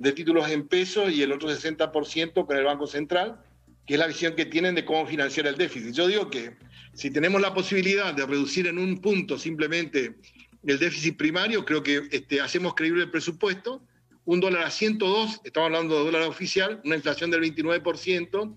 de 0.00 0.12
títulos 0.12 0.50
en 0.50 0.66
pesos 0.66 1.12
y 1.12 1.22
el 1.22 1.30
otro 1.30 1.48
60% 1.48 2.44
con 2.44 2.56
el 2.56 2.64
Banco 2.64 2.88
Central 2.88 3.38
que 3.86 3.94
es 3.94 4.00
la 4.00 4.06
visión 4.06 4.34
que 4.34 4.46
tienen 4.46 4.74
de 4.74 4.84
cómo 4.84 5.06
financiar 5.06 5.46
el 5.46 5.56
déficit. 5.56 5.92
Yo 5.92 6.06
digo 6.06 6.30
que 6.30 6.56
si 6.94 7.10
tenemos 7.10 7.40
la 7.40 7.52
posibilidad 7.52 8.14
de 8.14 8.26
reducir 8.26 8.66
en 8.66 8.78
un 8.78 9.00
punto 9.00 9.38
simplemente 9.38 10.14
el 10.66 10.78
déficit 10.78 11.16
primario, 11.16 11.64
creo 11.64 11.82
que 11.82 12.08
este, 12.10 12.40
hacemos 12.40 12.74
creíble 12.74 13.02
el 13.02 13.10
presupuesto. 13.10 13.82
Un 14.24 14.40
dólar 14.40 14.64
a 14.64 14.70
102, 14.70 15.42
estamos 15.44 15.66
hablando 15.66 15.98
de 15.98 16.04
dólar 16.04 16.22
oficial, 16.22 16.80
una 16.84 16.96
inflación 16.96 17.30
del 17.30 17.42
29%, 17.42 18.56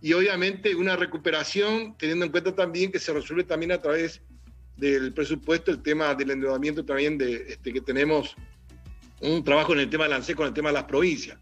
y 0.00 0.12
obviamente 0.12 0.74
una 0.74 0.96
recuperación, 0.96 1.96
teniendo 1.96 2.24
en 2.26 2.32
cuenta 2.32 2.54
también 2.54 2.90
que 2.90 2.98
se 2.98 3.12
resuelve 3.12 3.44
también 3.44 3.72
a 3.72 3.80
través 3.80 4.20
del 4.76 5.12
presupuesto 5.12 5.70
el 5.70 5.82
tema 5.82 6.14
del 6.14 6.32
endeudamiento 6.32 6.84
también 6.84 7.16
de, 7.16 7.36
este, 7.48 7.72
que 7.72 7.80
tenemos 7.80 8.34
un 9.20 9.44
trabajo 9.44 9.72
en 9.72 9.80
el 9.80 9.88
tema 9.90 10.04
del 10.04 10.14
ANSE 10.14 10.34
con 10.34 10.48
el 10.48 10.52
tema 10.52 10.70
de 10.70 10.74
las 10.74 10.84
provincias. 10.84 11.38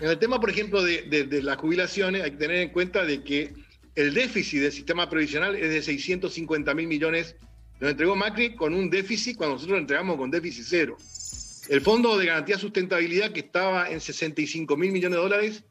En 0.00 0.08
el 0.08 0.18
tema, 0.18 0.40
por 0.40 0.50
ejemplo, 0.50 0.82
de, 0.82 1.40
las 1.42 1.56
jubilaciones, 1.56 2.22
hay 2.22 2.32
que 2.32 2.36
tener 2.36 2.56
en 2.58 2.70
cuenta 2.70 3.04
de 3.04 3.22
que 3.22 3.54
el 3.94 4.12
déficit 4.12 4.62
del 4.62 4.72
sistema 4.72 5.08
previsional 5.08 5.54
es 5.54 5.70
de 5.70 5.82
650 5.82 6.74
mil 6.74 6.88
millones. 6.88 7.36
Nos 7.80 7.92
entregó 7.92 8.16
Macri 8.16 8.56
con 8.56 8.74
un 8.74 8.90
déficit 8.90 9.36
cuando 9.36 9.54
nosotros 9.54 9.76
lo 9.76 9.80
entregamos 9.80 10.16
con 10.16 10.30
déficit 10.30 10.64
cero. 10.66 10.96
El 11.68 11.80
Fondo 11.80 12.18
de 12.18 12.26
Garantía 12.26 12.58
Sustentabilidad, 12.58 13.32
que 13.32 13.40
estaba 13.40 13.88
en 13.88 14.00
65 14.00 14.76
mil 14.76 14.90
millones 14.90 15.16
de 15.16 15.22
dólares, 15.22 15.64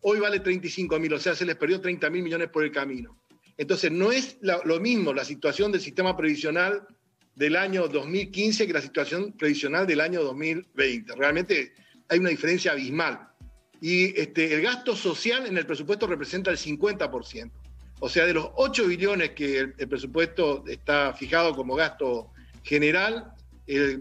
hoy 0.00 0.20
vale 0.20 0.40
35 0.40 0.98
mil, 0.98 1.12
o 1.12 1.18
sea, 1.18 1.34
se 1.34 1.44
les 1.44 1.56
perdió 1.56 1.80
30 1.80 2.08
mil 2.10 2.22
millones 2.22 2.48
por 2.48 2.64
el 2.64 2.72
camino. 2.72 3.20
Entonces, 3.58 3.92
no 3.92 4.10
es 4.10 4.38
lo 4.40 4.80
mismo 4.80 5.12
la 5.12 5.24
situación 5.24 5.70
del 5.70 5.80
sistema 5.80 6.16
previsional 6.16 6.86
del 7.34 7.56
año 7.56 7.88
2015 7.88 8.66
que 8.66 8.72
la 8.72 8.80
situación 8.80 9.32
previsional 9.32 9.86
del 9.86 10.00
año 10.00 10.22
2020. 10.22 11.14
Realmente 11.14 11.74
hay 12.08 12.18
una 12.18 12.30
diferencia 12.30 12.72
abismal 12.72 13.35
y 13.80 14.18
este, 14.18 14.54
el 14.54 14.62
gasto 14.62 14.96
social 14.96 15.46
en 15.46 15.56
el 15.58 15.66
presupuesto 15.66 16.06
representa 16.06 16.50
el 16.50 16.56
50%. 16.56 17.50
O 17.98 18.08
sea, 18.08 18.26
de 18.26 18.34
los 18.34 18.50
8 18.56 18.86
billones 18.86 19.30
que 19.30 19.58
el, 19.58 19.72
presupuesto 19.88 20.64
está 20.66 21.14
fijado 21.14 21.54
como 21.54 21.74
gasto 21.74 22.30
general, 22.62 23.32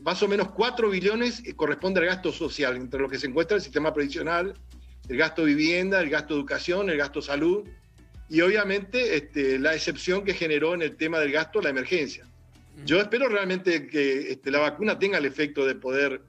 más 0.03 0.21
o 0.21 0.27
menos 0.27 0.49
4 0.51 0.89
billones 0.89 1.41
corresponde 1.55 2.01
al 2.01 2.07
gasto 2.07 2.31
social, 2.31 2.75
entre 2.75 2.99
lo 2.99 3.09
que 3.09 3.17
se 3.17 3.27
encuentra 3.27 3.55
el 3.55 3.63
sistema 3.63 3.93
previsional, 3.93 4.53
el 5.07 5.17
gasto 5.17 5.43
vivienda, 5.43 6.01
el 6.01 6.09
gasto 6.09 6.33
educación, 6.33 6.89
el 6.89 6.97
gasto 6.97 7.21
salud 7.21 7.65
y 8.29 8.41
obviamente 8.41 9.15
este, 9.15 9.59
la 9.59 9.75
excepción 9.75 10.23
que 10.23 10.33
generó 10.33 10.73
en 10.73 10.81
el 10.81 10.97
tema 10.97 11.19
del 11.19 11.31
gasto 11.31 11.61
la 11.61 11.69
emergencia. 11.69 12.25
Yo 12.85 12.99
espero 12.99 13.29
realmente 13.29 13.87
que 13.87 14.31
este, 14.31 14.51
la 14.51 14.59
vacuna 14.59 14.99
tenga 14.99 15.17
el 15.17 15.25
efecto 15.25 15.65
de 15.65 15.75
poder 15.75 16.21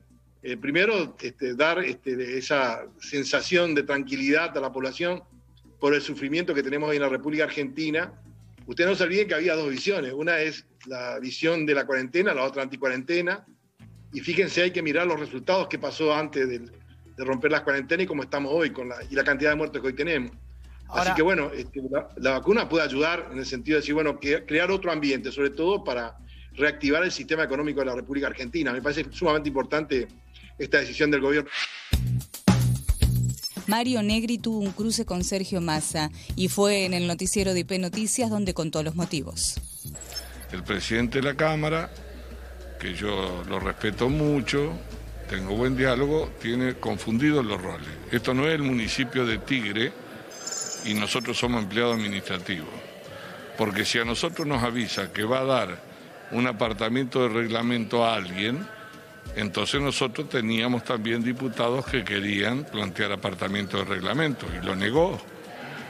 eh, 0.48 0.56
primero, 0.56 1.16
este, 1.20 1.56
dar 1.56 1.80
este, 1.80 2.38
esa 2.38 2.86
sensación 3.00 3.74
de 3.74 3.82
tranquilidad 3.82 4.56
a 4.56 4.60
la 4.60 4.72
población 4.72 5.24
por 5.80 5.92
el 5.92 6.00
sufrimiento 6.00 6.54
que 6.54 6.62
tenemos 6.62 6.88
hoy 6.88 6.96
en 6.96 7.02
la 7.02 7.08
República 7.08 7.42
Argentina. 7.42 8.12
Ustedes 8.64 8.88
no 8.88 8.94
se 8.94 9.02
olviden 9.02 9.26
que 9.26 9.34
había 9.34 9.56
dos 9.56 9.68
visiones. 9.68 10.12
Una 10.12 10.38
es 10.38 10.64
la 10.86 11.18
visión 11.18 11.66
de 11.66 11.74
la 11.74 11.84
cuarentena, 11.84 12.32
la 12.32 12.44
otra 12.44 12.62
anticuarentena. 12.62 13.44
Y 14.12 14.20
fíjense, 14.20 14.62
hay 14.62 14.70
que 14.70 14.84
mirar 14.84 15.08
los 15.08 15.18
resultados 15.18 15.66
que 15.66 15.80
pasó 15.80 16.14
antes 16.14 16.48
de, 16.48 16.70
romper 17.24 17.50
las 17.50 17.62
cuarentenas 17.62 18.04
y 18.04 18.06
cómo 18.06 18.22
estamos 18.22 18.52
hoy 18.54 18.70
con 18.70 18.88
la, 18.88 18.98
y 19.10 19.16
la 19.16 19.24
cantidad 19.24 19.50
de 19.50 19.56
muertos 19.56 19.82
que 19.82 19.88
hoy 19.88 19.94
tenemos. 19.94 20.30
Así 20.90 21.12
que 21.16 21.22
bueno, 21.22 21.50
este, 21.56 21.82
la, 22.18 22.30
vacuna 22.30 22.68
puede 22.68 22.84
ayudar 22.84 23.30
en 23.32 23.38
el 23.38 23.46
sentido 23.46 23.78
de 23.78 23.80
decir, 23.80 23.94
bueno, 23.94 24.20
crear 24.20 24.70
otro 24.70 24.92
ambiente, 24.92 25.32
sobre 25.32 25.50
todo 25.50 25.82
para 25.82 26.16
reactivar 26.52 27.02
el 27.02 27.10
sistema 27.10 27.42
económico 27.42 27.80
de 27.80 27.86
la 27.86 27.96
República 27.96 28.28
Argentina. 28.28 28.72
Me 28.72 28.80
parece 28.80 29.06
sumamente 29.10 29.48
importante 29.48 30.06
esta 30.58 30.78
decisión 30.78 31.10
del 31.10 31.20
gobierno. 31.20 31.50
Mario 33.66 34.02
Negri 34.02 34.38
tuvo 34.38 34.60
un 34.60 34.70
cruce 34.70 35.04
con 35.04 35.24
Sergio 35.24 35.60
Massa 35.60 36.10
y 36.36 36.48
fue 36.48 36.84
en 36.84 36.94
el 36.94 37.06
noticiero 37.06 37.52
de 37.52 37.60
IP 37.60 37.72
Noticias 37.72 38.30
donde 38.30 38.54
contó 38.54 38.82
los 38.82 38.94
motivos. 38.94 39.60
El 40.52 40.62
presidente 40.62 41.20
de 41.20 41.24
la 41.24 41.34
Cámara, 41.34 41.90
que 42.78 42.94
yo 42.94 43.42
lo 43.48 43.58
respeto 43.58 44.08
mucho, 44.08 44.72
tengo 45.28 45.56
buen 45.56 45.76
diálogo, 45.76 46.30
tiene 46.40 46.74
confundidos 46.74 47.44
los 47.44 47.60
roles. 47.60 47.88
Esto 48.12 48.32
no 48.32 48.46
es 48.46 48.54
el 48.54 48.62
municipio 48.62 49.26
de 49.26 49.38
Tigre 49.38 49.92
y 50.84 50.94
nosotros 50.94 51.36
somos 51.36 51.64
empleados 51.64 51.96
administrativos. 51.96 52.70
Porque 53.58 53.84
si 53.84 53.98
a 53.98 54.04
nosotros 54.04 54.46
nos 54.46 54.62
avisa 54.62 55.12
que 55.12 55.24
va 55.24 55.40
a 55.40 55.44
dar 55.44 55.82
un 56.30 56.46
apartamento 56.46 57.22
de 57.22 57.30
reglamento 57.30 58.04
a 58.04 58.14
alguien, 58.14 58.66
entonces 59.34 59.80
nosotros 59.80 60.28
teníamos 60.28 60.84
también 60.84 61.22
diputados 61.22 61.84
que 61.86 62.04
querían 62.04 62.64
plantear 62.64 63.12
apartamentos 63.12 63.80
de 63.80 63.94
reglamento 63.94 64.46
y 64.54 64.64
lo 64.64 64.76
negó. 64.76 65.20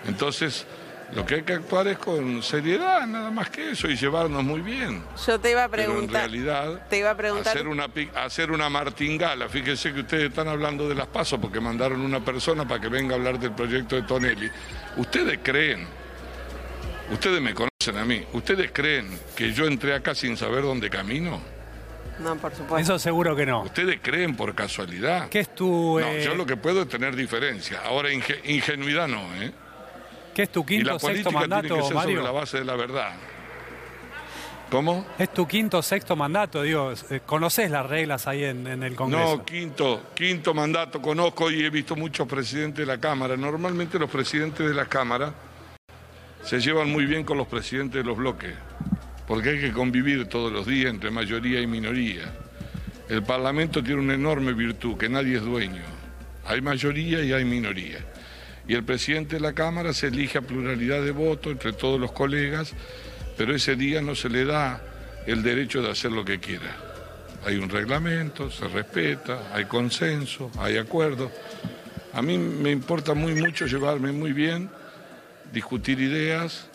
Entonces, 0.07 0.67
lo 1.15 1.25
que 1.25 1.37
hay 1.37 1.43
que 1.43 1.53
actuar 1.53 1.87
es 1.87 1.99
con 1.99 2.43
seriedad, 2.43 3.07
nada 3.07 3.31
más 3.31 3.51
que 3.51 3.71
eso, 3.71 3.89
y 3.89 3.97
llevarnos 3.97 4.43
muy 4.43 4.61
bien. 4.61 5.05
Yo 5.25 5.39
te 5.39 5.53
iba 5.53 5.65
a 5.65 5.69
preguntar. 5.69 6.25
en 6.25 6.31
realidad, 6.33 6.87
te 6.89 6.99
iba 6.99 7.11
a 7.11 7.17
preguntar... 7.17 7.57
hacer 7.57 7.69
una, 7.69 7.87
hacer 8.17 8.51
una 8.51 8.69
martingala. 8.69 9.49
Fíjense 9.49 9.93
que 9.93 10.01
ustedes 10.01 10.31
están 10.31 10.49
hablando 10.49 10.89
de 10.89 10.97
las 10.97 11.07
pasos 11.07 11.39
porque 11.39 11.61
mandaron 11.61 12.01
una 12.01 12.25
persona 12.25 12.67
para 12.67 12.81
que 12.81 12.89
venga 12.89 13.15
a 13.15 13.19
hablar 13.19 13.39
del 13.39 13.53
proyecto 13.53 13.97
de 13.97 14.03
Tonelli. 14.03 14.51
¿Ustedes 14.97 15.39
creen? 15.43 15.87
Ustedes 17.13 17.41
me 17.41 17.55
conocen 17.55 17.97
a 17.97 18.05
mí. 18.05 18.25
¿Ustedes 18.33 18.73
creen 18.73 19.09
que 19.37 19.53
yo 19.53 19.67
entré 19.67 19.95
acá 19.95 20.15
sin 20.15 20.37
saber 20.37 20.63
dónde 20.63 20.91
camino? 20.91 21.56
No, 22.19 22.37
por 22.37 22.53
supuesto. 22.53 22.79
Eso 22.79 22.99
seguro 22.99 23.37
que 23.37 23.47
no. 23.47 23.63
¿Ustedes 23.63 23.99
creen 24.03 24.37
por 24.37 24.55
casualidad? 24.55 25.29
¿Qué 25.29 25.41
es 25.41 25.55
tu...? 25.55 25.99
No, 26.01 26.17
yo 26.19 26.35
lo 26.35 26.47
que 26.47 26.57
puedo 26.57 26.83
es 26.83 26.89
tener 26.89 27.15
diferencia. 27.15 27.81
Ahora, 27.85 28.09
ingenuidad 28.13 29.09
no, 29.09 29.23
¿eh? 29.37 29.53
¿Qué 30.35 30.43
es 30.43 30.51
tu 30.51 30.65
quinto, 30.67 30.99
sexto 30.99 31.31
mandato, 31.31 31.63
tiene 31.63 31.79
que 31.79 31.87
ser 31.87 31.95
Mario? 31.95 32.17
sobre 32.17 32.25
la 32.25 32.31
base 32.31 32.59
de 32.59 32.65
la 32.65 32.77
verdad. 32.77 33.15
¿Cómo? 34.71 35.07
Es 35.19 35.33
tu 35.33 35.47
quinto, 35.47 35.81
sexto 35.81 36.17
mandato, 36.17 36.63
digo, 36.63 36.93
eh, 37.11 37.21
¿conoces 37.25 37.71
las 37.71 37.87
reglas 37.87 38.27
ahí 38.27 38.45
en, 38.45 38.67
en, 38.67 38.83
el 38.83 38.97
Congreso? 38.97 39.37
No, 39.37 39.45
quinto, 39.45 40.03
quinto 40.13 40.53
mandato, 40.53 41.01
conozco 41.01 41.51
y 41.51 41.65
he 41.65 41.71
visto 41.71 41.95
muchos 41.95 42.27
presidentes 42.27 42.85
de 42.85 42.87
la 42.87 42.99
Cámara. 43.01 43.37
Normalmente 43.37 43.99
los 43.99 44.11
presidentes 44.11 44.67
de 44.67 44.75
la 44.75 44.87
Cámara 44.87 45.33
se 46.43 46.61
llevan 46.61 46.91
muy 46.91 47.07
bien 47.07 47.25
con 47.25 47.39
los 47.39 47.47
presidentes 47.47 48.03
de 48.03 48.05
los 48.05 48.17
bloques 48.17 48.55
porque 49.27 49.51
hay 49.51 49.61
que 49.61 49.73
convivir 49.73 50.27
todos 50.27 50.53
los 50.53 50.67
días 50.67 50.91
entre 50.91 51.11
mayoría 51.11 51.61
y 51.61 51.67
minoría. 51.67 52.33
El 53.09 53.23
Parlamento 53.23 53.83
tiene 53.83 54.01
una 54.01 54.15
enorme 54.15 54.53
virtud, 54.53 54.97
que 54.97 55.09
nadie 55.09 55.37
es 55.37 55.43
dueño. 55.43 55.83
Hay 56.45 56.61
mayoría 56.61 57.23
y 57.23 57.33
hay 57.33 57.45
minoría. 57.45 57.99
Y 58.69 58.75
el 58.75 58.85
presidente 58.85 59.37
de 59.37 59.41
la 59.41 59.53
Cámara 59.53 59.93
se 59.93 60.09
elige 60.09 60.39
a 60.39 60.43
pluralidad 60.43 61.03
de 61.03 61.13
votos 61.13 61.53
entre 61.53 61.73
todos 61.73 62.01
los 62.01 62.13
colegas 62.13 62.75
pero 63.37 63.55
ese 63.55 63.77
día 63.77 64.01
no 64.01 64.15
se 64.15 64.29
le 64.29 64.45
da 64.45 64.81
el 65.27 65.43
derecho 65.43 65.83
de 65.83 65.91
hacer 65.91 66.13
lo 66.13 66.25
que 66.25 66.41
quiera. 66.41 66.77
Hay 67.45 67.57
un 67.57 67.69
reglamento, 67.69 68.51
se 68.51 68.67
respeta, 68.67 69.51
hay 69.53 69.67
consenso, 69.67 70.51
hay 70.59 70.79
acuerdo. 70.79 71.31
A 72.13 72.23
mí 72.23 72.39
me 72.39 72.71
importa 72.71 73.15
muy 73.15 73.35
mucho 73.35 73.67
llevarme 73.67 74.11
muy 74.11 74.33
bien, 74.33 74.71
discutir 75.53 76.01
ideas 76.01 76.69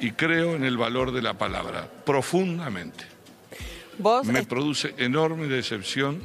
y 0.00 0.12
creo 0.12 0.54
en 0.54 0.64
el 0.64 0.76
valor 0.76 1.12
de 1.12 1.22
la 1.22 1.34
palabra, 1.34 1.88
profundamente. 2.04 3.04
me 4.24 4.44
produce 4.44 4.94
enorme 4.98 5.46
decepción, 5.46 6.22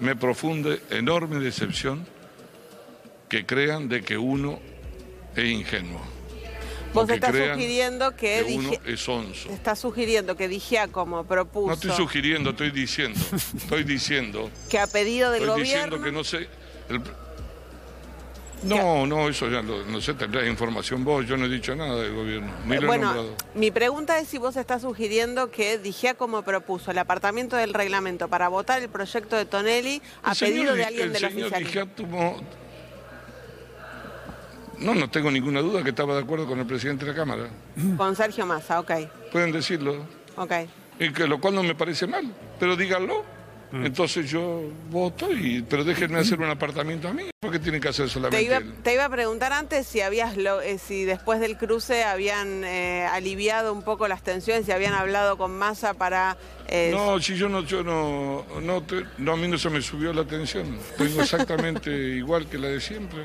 me 0.00 0.16
profunde 0.16 0.80
enorme 0.90 1.38
decepción 1.38 2.06
que 3.28 3.46
crean 3.46 3.88
de 3.88 4.02
que 4.02 4.18
uno 4.18 4.58
es 5.36 5.44
ingenuo. 5.44 6.00
Vos 6.92 7.08
estás 7.08 7.36
sugiriendo 7.36 8.16
que, 8.16 8.44
uno 8.56 8.72
es 8.84 9.08
onzo. 9.08 9.48
Está 9.50 9.76
sugiriendo 9.76 10.36
que 10.36 10.60
como 10.90 11.24
propuso. 11.24 11.68
No 11.68 11.74
estoy 11.74 11.92
sugiriendo, 11.92 12.50
estoy 12.50 12.70
diciendo. 12.70 13.20
estoy 13.56 13.84
diciendo. 13.84 14.50
Que 14.68 14.80
a 14.80 14.86
pedido 14.86 15.30
del 15.30 15.42
estoy 15.42 15.60
gobierno. 15.60 15.96
Diciendo 15.98 16.02
que 16.02 16.12
no 16.12 16.24
sé. 16.24 16.48
No, 18.62 19.06
no, 19.06 19.28
eso 19.28 19.48
ya 19.48 19.62
no 19.62 20.00
sé, 20.00 20.14
tendrás 20.14 20.46
información 20.46 21.04
vos, 21.04 21.26
yo 21.26 21.36
no 21.36 21.46
he 21.46 21.48
dicho 21.48 21.74
nada 21.74 21.96
del 21.96 22.14
gobierno, 22.14 22.52
bueno, 22.84 23.14
mi 23.54 23.70
pregunta 23.70 24.18
es 24.18 24.28
si 24.28 24.38
vos 24.38 24.56
estás 24.56 24.82
sugiriendo 24.82 25.50
que 25.50 25.78
Dijea 25.78 26.14
como 26.14 26.42
propuso 26.42 26.90
el 26.90 26.98
apartamiento 26.98 27.56
del 27.56 27.72
reglamento 27.72 28.28
para 28.28 28.48
votar 28.48 28.82
el 28.82 28.88
proyecto 28.88 29.36
de 29.36 29.46
Tonelli 29.46 30.02
a 30.22 30.34
pedido 30.34 30.74
de 30.74 30.84
alguien 30.84 31.12
del 31.12 31.24
oficialismo. 31.24 32.36
No, 34.78 34.94
no 34.94 35.10
tengo 35.10 35.30
ninguna 35.30 35.60
duda 35.60 35.82
que 35.82 35.90
estaba 35.90 36.14
de 36.14 36.22
acuerdo 36.22 36.46
con 36.46 36.58
el 36.58 36.66
presidente 36.66 37.04
de 37.04 37.12
la 37.12 37.16
Cámara. 37.16 37.50
Con 37.98 38.16
Sergio 38.16 38.46
Massa, 38.46 38.80
ok. 38.80 38.92
Pueden 39.30 39.52
decirlo. 39.52 40.06
Ok. 40.36 40.52
Y 40.98 41.12
que 41.12 41.26
lo 41.26 41.38
cual 41.38 41.54
no 41.54 41.62
me 41.62 41.74
parece 41.74 42.06
mal, 42.06 42.24
pero 42.58 42.76
díganlo. 42.76 43.22
Mm. 43.72 43.86
Entonces 43.86 44.28
yo 44.28 44.62
voto, 44.90 45.32
y, 45.32 45.62
pero 45.62 45.84
déjenme 45.84 46.18
hacer 46.18 46.40
un 46.40 46.50
apartamento 46.50 47.08
a 47.08 47.12
mí. 47.12 47.24
¿Por 47.40 47.52
qué 47.52 47.58
tienen 47.58 47.80
que 47.80 47.88
hacer 47.88 48.10
solamente 48.10 48.36
Te 48.36 48.42
iba, 48.42 48.60
te 48.82 48.92
iba 48.92 49.04
a 49.04 49.08
preguntar 49.08 49.52
antes 49.52 49.86
si 49.86 50.00
habías 50.00 50.36
eh, 50.36 50.78
si 50.78 51.04
después 51.04 51.40
del 51.40 51.56
cruce 51.56 52.04
habían 52.04 52.64
eh, 52.64 53.06
aliviado 53.10 53.72
un 53.72 53.82
poco 53.82 54.08
las 54.08 54.22
tensiones, 54.22 54.66
si 54.66 54.72
habían 54.72 54.92
hablado 54.92 55.38
con 55.38 55.56
Massa 55.56 55.94
para... 55.94 56.36
Eh, 56.68 56.90
no, 56.92 57.20
si 57.20 57.36
yo 57.36 57.48
no, 57.48 57.62
yo 57.64 57.82
no, 57.82 58.44
no, 58.60 58.84
no, 59.18 59.32
a 59.32 59.36
mí 59.36 59.48
no 59.48 59.56
se 59.56 59.70
me 59.70 59.80
subió 59.80 60.12
la 60.12 60.24
tensión. 60.24 60.78
Tengo 60.98 61.22
exactamente 61.22 61.90
igual 62.16 62.46
que 62.46 62.58
la 62.58 62.68
de 62.68 62.80
siempre. 62.80 63.24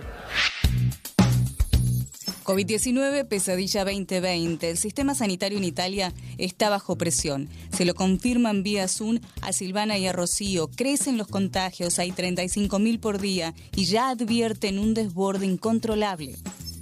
COVID-19, 2.45 3.27
pesadilla 3.27 3.83
2020. 3.83 4.69
El 4.69 4.77
sistema 4.77 5.15
sanitario 5.15 5.57
en 5.57 5.63
Italia 5.63 6.13
está 6.37 6.69
bajo 6.69 6.95
presión. 6.95 7.49
Se 7.75 7.85
lo 7.85 7.95
confirman 7.95 8.63
vía 8.63 8.87
Zoom 8.87 9.19
a 9.41 9.51
Silvana 9.51 9.97
y 9.97 10.07
a 10.07 10.13
Rocío. 10.13 10.67
Crecen 10.67 11.17
los 11.17 11.27
contagios, 11.27 11.99
hay 11.99 12.11
35.000 12.11 12.99
por 12.99 13.19
día 13.19 13.53
y 13.75 13.85
ya 13.85 14.09
advierten 14.09 14.79
un 14.79 14.93
desborde 14.93 15.47
incontrolable. 15.47 16.35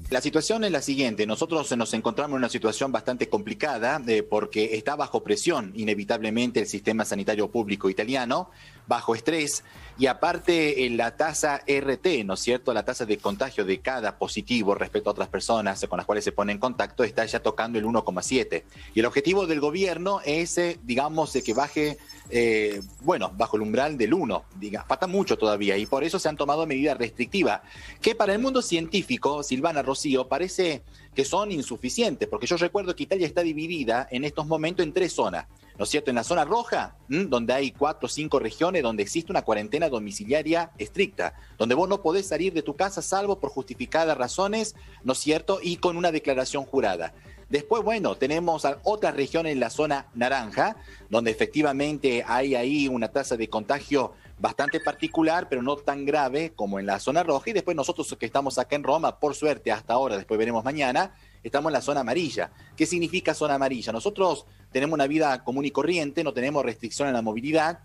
La 0.10 0.22
situación 0.22 0.64
es 0.64 0.72
la 0.72 0.84
siguiente, 0.84 1.26
nosotros 1.26 1.76
nos 1.76 1.92
encontramos 1.96 2.36
en 2.36 2.40
una 2.40 2.50
situación 2.50 2.92
bastante 2.92 3.30
complicada 3.30 4.00
eh, 4.06 4.22
porque 4.22 4.76
está 4.76 4.96
bajo 4.96 5.24
presión 5.24 5.72
inevitablemente 5.74 6.60
el 6.60 6.68
sistema 6.68 7.04
sanitario 7.04 7.50
público 7.50 7.90
italiano, 7.90 8.52
bajo 8.88 9.16
estrés 9.16 9.64
y 9.98 10.08
aparte 10.08 10.90
la 10.90 11.16
tasa 11.16 11.62
RT, 11.68 12.26
¿no 12.26 12.34
es 12.34 12.40
cierto? 12.40 12.74
La 12.74 12.84
tasa 12.84 13.06
de 13.06 13.18
contagio 13.18 13.64
de 13.64 13.80
cada 13.80 14.18
positivo 14.18 14.74
respecto 14.74 15.10
a 15.10 15.12
otras 15.12 15.30
personas 15.30 15.86
con 15.88 15.98
las 15.98 16.06
cuales 16.06 16.24
se 16.24 16.32
pone 16.32 16.52
en 16.52 16.58
contacto 16.58 17.04
está 17.04 17.26
ya 17.26 17.42
tocando 17.42 17.78
el 17.78 17.86
1,7. 17.86 18.64
Y 18.96 19.00
el 19.00 19.06
objetivo 19.06 19.46
del 19.46 19.60
gobierno 19.60 20.20
es, 20.26 20.58
eh, 20.58 20.80
digamos, 20.84 21.34
que 21.34 21.54
baje 21.54 21.98
eh, 22.30 22.82
bueno, 23.02 23.32
bajo 23.36 23.58
el 23.58 23.64
umbral 23.64 23.98
del 23.98 24.14
1. 24.14 24.46
Diga, 24.60 24.84
falta 24.88 25.08
mucho 25.08 25.38
todavía 25.38 25.78
y 25.78 25.86
por 25.86 26.04
eso 26.04 26.20
se 26.20 26.30
han 26.30 26.38
tomado 26.38 26.66
medidas 26.66 26.98
restrictivas 26.98 27.62
que 28.02 28.16
para 28.16 28.34
el 28.34 28.40
mundo 28.40 28.62
científico, 28.62 29.44
Silvana 29.44 29.82
Rocío, 29.82 30.28
parece 30.28 30.84
que 31.14 31.26
son 31.26 31.52
insuficientes, 31.52 32.28
porque 32.28 32.48
yo 32.48 32.58
recuerdo 32.58 32.96
que 32.96 33.04
Italia 33.04 33.28
está 33.28 33.42
dividida 33.42 34.08
en 34.12 34.24
estos 34.24 34.48
momentos 34.48 34.86
en 34.86 34.94
tres 34.94 35.14
zonas. 35.14 35.48
¿No 35.78 35.86
es 35.86 35.90
cierto? 35.90 36.12
En 36.12 36.18
la 36.18 36.24
zona 36.24 36.46
roja, 36.46 36.98
donde 37.08 37.52
hay 37.52 37.72
cuatro 37.72 38.06
o 38.06 38.10
cinco 38.10 38.38
regiones 38.38 38.84
donde 38.84 39.02
existe 39.02 39.32
una 39.32 39.42
cuarentena 39.42 39.90
domiciliaria 39.90 40.72
estricta, 40.78 41.34
donde 41.58 41.74
vos 41.74 41.90
no 41.90 42.04
podés 42.04 42.28
salir 42.28 42.54
de 42.54 42.62
tu 42.62 42.76
casa 42.76 43.02
salvo 43.02 43.40
por 43.40 43.50
justificadas 43.50 44.16
razones, 44.16 44.76
¿no 45.04 45.14
es 45.14 45.20
cierto? 45.20 45.60
Y 45.64 45.78
con 45.78 45.98
una 45.98 46.12
declaración 46.12 46.66
jurada. 46.66 47.16
Después, 47.54 47.84
bueno, 47.84 48.16
tenemos 48.16 48.66
otra 48.82 49.12
región 49.12 49.46
en 49.46 49.60
la 49.60 49.70
zona 49.70 50.08
naranja, 50.16 50.76
donde 51.12 51.30
efectivamente 51.30 52.26
hay 52.26 52.56
ahí 52.56 52.88
una 52.88 53.10
tasa 53.10 53.38
de 53.38 53.48
contagio 53.48 54.14
bastante 54.40 54.80
particular, 54.80 55.48
pero 55.48 55.62
no 55.62 55.76
tan 55.76 56.04
grave 56.04 56.54
como 56.56 56.80
en 56.80 56.88
la 56.88 57.00
zona 57.00 57.22
roja. 57.22 57.52
Y 57.52 57.54
después 57.54 57.78
nosotros 57.78 58.16
que 58.20 58.26
estamos 58.26 58.58
acá 58.58 58.76
en 58.76 58.82
Roma, 58.82 59.20
por 59.20 59.36
suerte 59.36 59.72
hasta 59.72 59.94
ahora, 59.94 60.18
después 60.18 60.40
veremos 60.40 60.66
mañana, 60.66 61.14
estamos 61.44 61.70
en 61.70 61.74
la 61.74 61.82
zona 61.82 62.00
amarilla. 62.00 62.50
¿Qué 62.76 62.88
significa 62.88 63.36
zona 63.36 63.54
amarilla? 63.54 63.92
Nosotros 63.92 64.48
tenemos 64.72 64.96
una 64.96 65.06
vida 65.06 65.44
común 65.44 65.66
y 65.66 65.70
corriente, 65.70 66.24
no 66.24 66.34
tenemos 66.34 66.66
restricción 66.66 67.08
en 67.08 67.14
la 67.14 67.22
movilidad, 67.22 67.82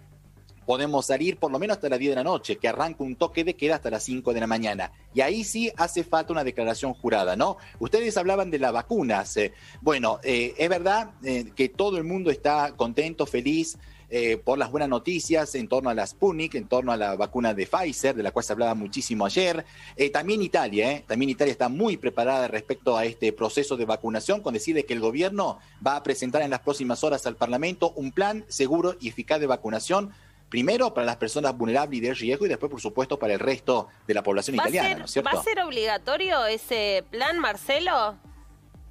podemos 0.68 1.06
salir 1.06 1.38
por 1.38 1.50
lo 1.50 1.58
menos 1.58 1.78
hasta 1.78 1.88
las 1.88 1.98
10 1.98 2.10
de 2.10 2.16
la 2.16 2.24
noche, 2.24 2.58
que 2.58 2.68
arranca 2.68 3.02
un 3.02 3.16
toque 3.16 3.42
de 3.42 3.56
queda 3.56 3.76
hasta 3.76 3.88
las 3.88 4.02
5 4.02 4.34
de 4.34 4.40
la 4.40 4.46
mañana. 4.46 4.92
Y 5.14 5.22
ahí 5.22 5.42
sí 5.42 5.72
hace 5.78 6.04
falta 6.04 6.34
una 6.34 6.44
declaración 6.44 6.92
jurada, 6.92 7.36
¿no? 7.36 7.56
Ustedes 7.78 8.18
hablaban 8.18 8.50
de 8.50 8.58
las 8.58 8.74
vacunas. 8.74 9.34
Eh, 9.38 9.54
bueno, 9.80 10.20
eh, 10.22 10.52
es 10.58 10.68
verdad 10.68 11.12
eh, 11.24 11.52
que 11.56 11.70
todo 11.70 11.96
el 11.96 12.04
mundo 12.04 12.30
está 12.30 12.74
contento, 12.76 13.24
feliz. 13.24 13.78
por 14.42 14.56
las 14.56 14.70
buenas 14.70 14.88
noticias 14.88 15.54
en 15.54 15.68
torno 15.68 15.90
a 15.90 15.94
la 15.94 16.06
Sputnik, 16.06 16.54
en 16.54 16.66
torno 16.66 16.92
a 16.92 16.96
la 16.96 17.14
vacuna 17.14 17.52
de 17.52 17.66
Pfizer, 17.66 18.14
de 18.14 18.22
la 18.22 18.30
cual 18.30 18.42
se 18.42 18.54
hablaba 18.54 18.74
muchísimo 18.74 19.26
ayer. 19.26 19.66
también 20.14 20.40
Italia, 20.40 21.02
también 21.06 21.28
Italia 21.28 21.52
está 21.52 21.68
muy 21.68 21.98
preparada 21.98 22.48
respecto 22.48 22.96
a 22.96 23.04
este 23.04 23.34
proceso 23.34 23.76
de 23.76 23.84
vacunación, 23.84 24.40
con 24.40 24.54
decirle 24.54 24.86
que 24.86 24.94
el 24.94 25.00
gobierno 25.00 25.58
va 25.86 25.96
a 25.96 26.02
presentar 26.02 26.40
en 26.40 26.48
las 26.48 26.60
próximas 26.60 27.04
horas 27.04 27.26
al 27.26 27.36
Parlamento 27.36 27.92
un 27.96 28.10
plan 28.12 28.46
seguro 28.48 28.96
y 28.98 29.08
eficaz 29.08 29.40
de 29.40 29.46
vacunación 29.46 30.14
primero 30.48 30.94
para 30.94 31.06
las 31.06 31.16
personas 31.16 31.56
vulnerables 31.56 31.98
y 31.98 32.00
de 32.00 32.14
riesgo 32.14 32.46
y 32.46 32.48
después, 32.48 32.70
por 32.70 32.80
supuesto, 32.80 33.18
para 33.18 33.34
el 33.34 33.40
resto 33.40 33.88
de 34.06 34.14
la 34.14 34.22
población 34.22 34.56
italiana, 34.56 34.98
¿no 34.98 35.04
es 35.04 35.10
cierto? 35.10 35.30
¿Va 35.32 35.40
a 35.40 35.42
ser 35.42 35.60
obligatorio 35.60 36.46
ese 36.46 37.04
plan, 37.10 37.38
Marcelo? 37.38 38.16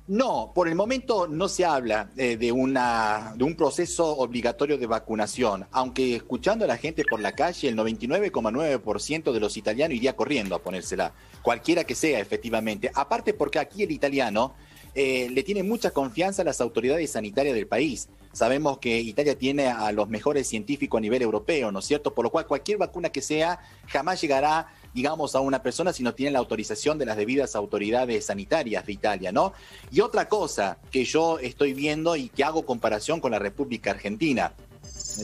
No, 0.08 0.54
por 0.56 0.70
el 0.70 0.76
momento 0.76 1.28
no 1.28 1.50
se 1.50 1.66
habla 1.66 2.10
eh, 2.16 2.38
de, 2.38 2.54
una, 2.54 3.34
de 3.36 3.44
un 3.44 3.56
proceso 3.56 4.16
obligatorio 4.18 4.78
de 4.78 4.88
vacunación, 4.88 5.68
aunque 5.72 6.16
escuchando 6.16 6.64
a 6.64 6.68
la 6.68 6.78
gente 6.78 7.04
por 7.04 7.20
la 7.20 7.34
calle, 7.34 7.68
el 7.68 7.76
99,9% 7.76 9.34
de 9.34 9.40
los 9.42 9.58
italianos 9.58 9.98
iría 9.98 10.16
corriendo 10.16 10.56
a 10.56 10.60
ponérsela, 10.60 11.12
cualquiera 11.42 11.84
que 11.84 11.94
sea 11.94 12.22
efectivamente. 12.22 12.90
Aparte 12.94 13.34
porque 13.34 13.60
aquí 13.60 13.84
el 13.84 13.92
italiano 13.92 14.56
eh, 14.96 15.30
le 15.30 15.44
tiene 15.44 15.62
mucha 15.62 15.92
confianza 15.92 16.42
a 16.42 16.46
las 16.46 16.62
autoridades 16.62 17.12
sanitarias 17.12 17.54
del 17.54 17.68
país. 17.68 18.08
Sabemos 18.38 18.78
que 18.78 19.00
Italia 19.00 19.36
tiene 19.36 19.66
a 19.66 19.92
los 19.92 20.10
mejores 20.10 20.48
científicos 20.48 21.00
a 21.00 21.02
nivel 21.02 21.24
europeo, 21.24 21.72
¿no 21.72 21.80
es 21.80 21.86
cierto? 21.86 22.14
Por 22.14 22.24
lo 22.24 22.30
cual 22.30 22.46
cualquier 22.46 22.78
vacuna 22.78 23.10
que 23.10 23.24
sea 23.24 23.62
jamás 23.88 24.22
llegará, 24.22 24.68
digamos, 24.94 25.34
a 25.34 25.40
una 25.40 25.64
persona 25.64 25.92
si 25.92 26.04
no 26.04 26.14
tiene 26.14 26.34
la 26.34 26.38
autorización 26.38 27.00
de 27.00 27.08
las 27.08 27.18
debidas 27.18 27.56
autoridades 27.56 28.28
sanitarias 28.28 28.86
de 28.86 28.94
Italia, 28.94 29.32
¿no? 29.32 29.54
Y 29.90 30.02
otra 30.02 30.30
cosa 30.30 30.78
que 30.92 31.04
yo 31.04 31.40
estoy 31.40 31.74
viendo 31.74 32.16
y 32.16 32.30
que 32.30 32.44
hago 32.44 32.64
comparación 32.64 33.22
con 33.22 33.32
la 33.32 33.40
República 33.40 33.90
Argentina. 33.90 34.54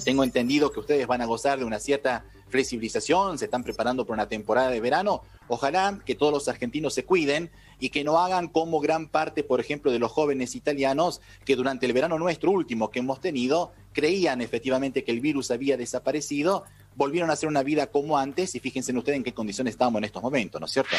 Tengo 0.04 0.24
entendido 0.24 0.72
que 0.72 0.80
ustedes 0.80 1.06
van 1.06 1.22
a 1.22 1.26
gozar 1.26 1.60
de 1.60 1.66
una 1.66 1.78
cierta 1.78 2.26
flexibilización, 2.50 3.38
se 3.38 3.46
están 3.46 3.64
preparando 3.64 4.08
por 4.08 4.16
una 4.16 4.28
temporada 4.28 4.70
de 4.70 4.80
verano. 4.80 5.22
Ojalá 5.48 6.00
que 6.04 6.16
todos 6.16 6.34
los 6.34 6.48
argentinos 6.48 6.96
se 6.96 7.06
cuiden 7.06 7.52
y 7.84 7.90
que 7.90 8.06
no 8.06 8.18
hagan 8.18 8.48
como 8.48 8.80
gran 8.80 9.10
parte, 9.10 9.44
por 9.44 9.60
ejemplo, 9.60 9.92
de 9.92 10.00
los 10.00 10.10
jóvenes 10.10 10.56
italianos 10.56 11.20
que 11.44 11.58
durante 11.58 11.86
el 11.86 11.92
verano 11.92 12.18
nuestro 12.18 12.50
último 12.50 12.90
que 12.90 13.00
hemos 13.00 13.20
tenido 13.20 13.74
creían 13.92 14.40
efectivamente 14.40 15.04
que 15.04 15.12
el 15.12 15.20
virus 15.20 15.52
había 15.52 15.76
desaparecido, 15.76 16.64
volvieron 16.96 17.30
a 17.30 17.34
hacer 17.34 17.50
una 17.50 17.62
vida 17.62 17.88
como 17.88 18.18
antes 18.18 18.56
y 18.56 18.62
fíjense 18.62 18.98
ustedes 18.98 19.18
en 19.18 19.24
qué 19.26 19.34
condiciones 19.34 19.74
estamos 19.74 20.00
en 20.00 20.06
estos 20.06 20.24
momentos, 20.24 20.62
¿no 20.62 20.68
es 20.68 20.72
cierto? 20.72 20.96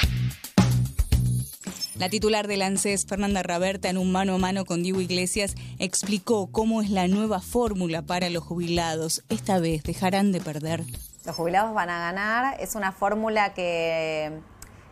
La 1.96 2.10
titular 2.10 2.48
del 2.48 2.60
ANSES, 2.60 3.06
Fernanda 3.06 3.42
Raberta, 3.42 3.88
en 3.88 3.96
un 3.96 4.12
mano 4.12 4.34
a 4.34 4.38
mano 4.38 4.66
con 4.66 4.82
Diego 4.82 5.00
Iglesias, 5.00 5.54
explicó 5.78 6.48
cómo 6.48 6.82
es 6.82 6.90
la 6.90 7.08
nueva 7.08 7.40
fórmula 7.40 8.02
para 8.02 8.28
los 8.28 8.44
jubilados. 8.44 9.24
Esta 9.30 9.58
vez 9.58 9.84
dejarán 9.84 10.32
de 10.32 10.42
perder. 10.42 10.84
Los 11.24 11.34
jubilados 11.34 11.72
van 11.72 11.88
a 11.88 11.98
ganar. 11.98 12.60
Es 12.60 12.74
una 12.74 12.92
fórmula 12.92 13.54
que 13.54 14.30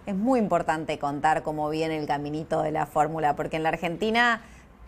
es 0.06 0.14
muy 0.14 0.38
importante 0.40 0.98
contar 0.98 1.42
cómo 1.42 1.68
viene 1.70 1.98
el 1.98 2.06
caminito 2.06 2.62
de 2.62 2.72
la 2.72 2.86
fórmula, 2.86 3.36
porque 3.36 3.56
en 3.56 3.62
la 3.62 3.68
Argentina 3.70 4.40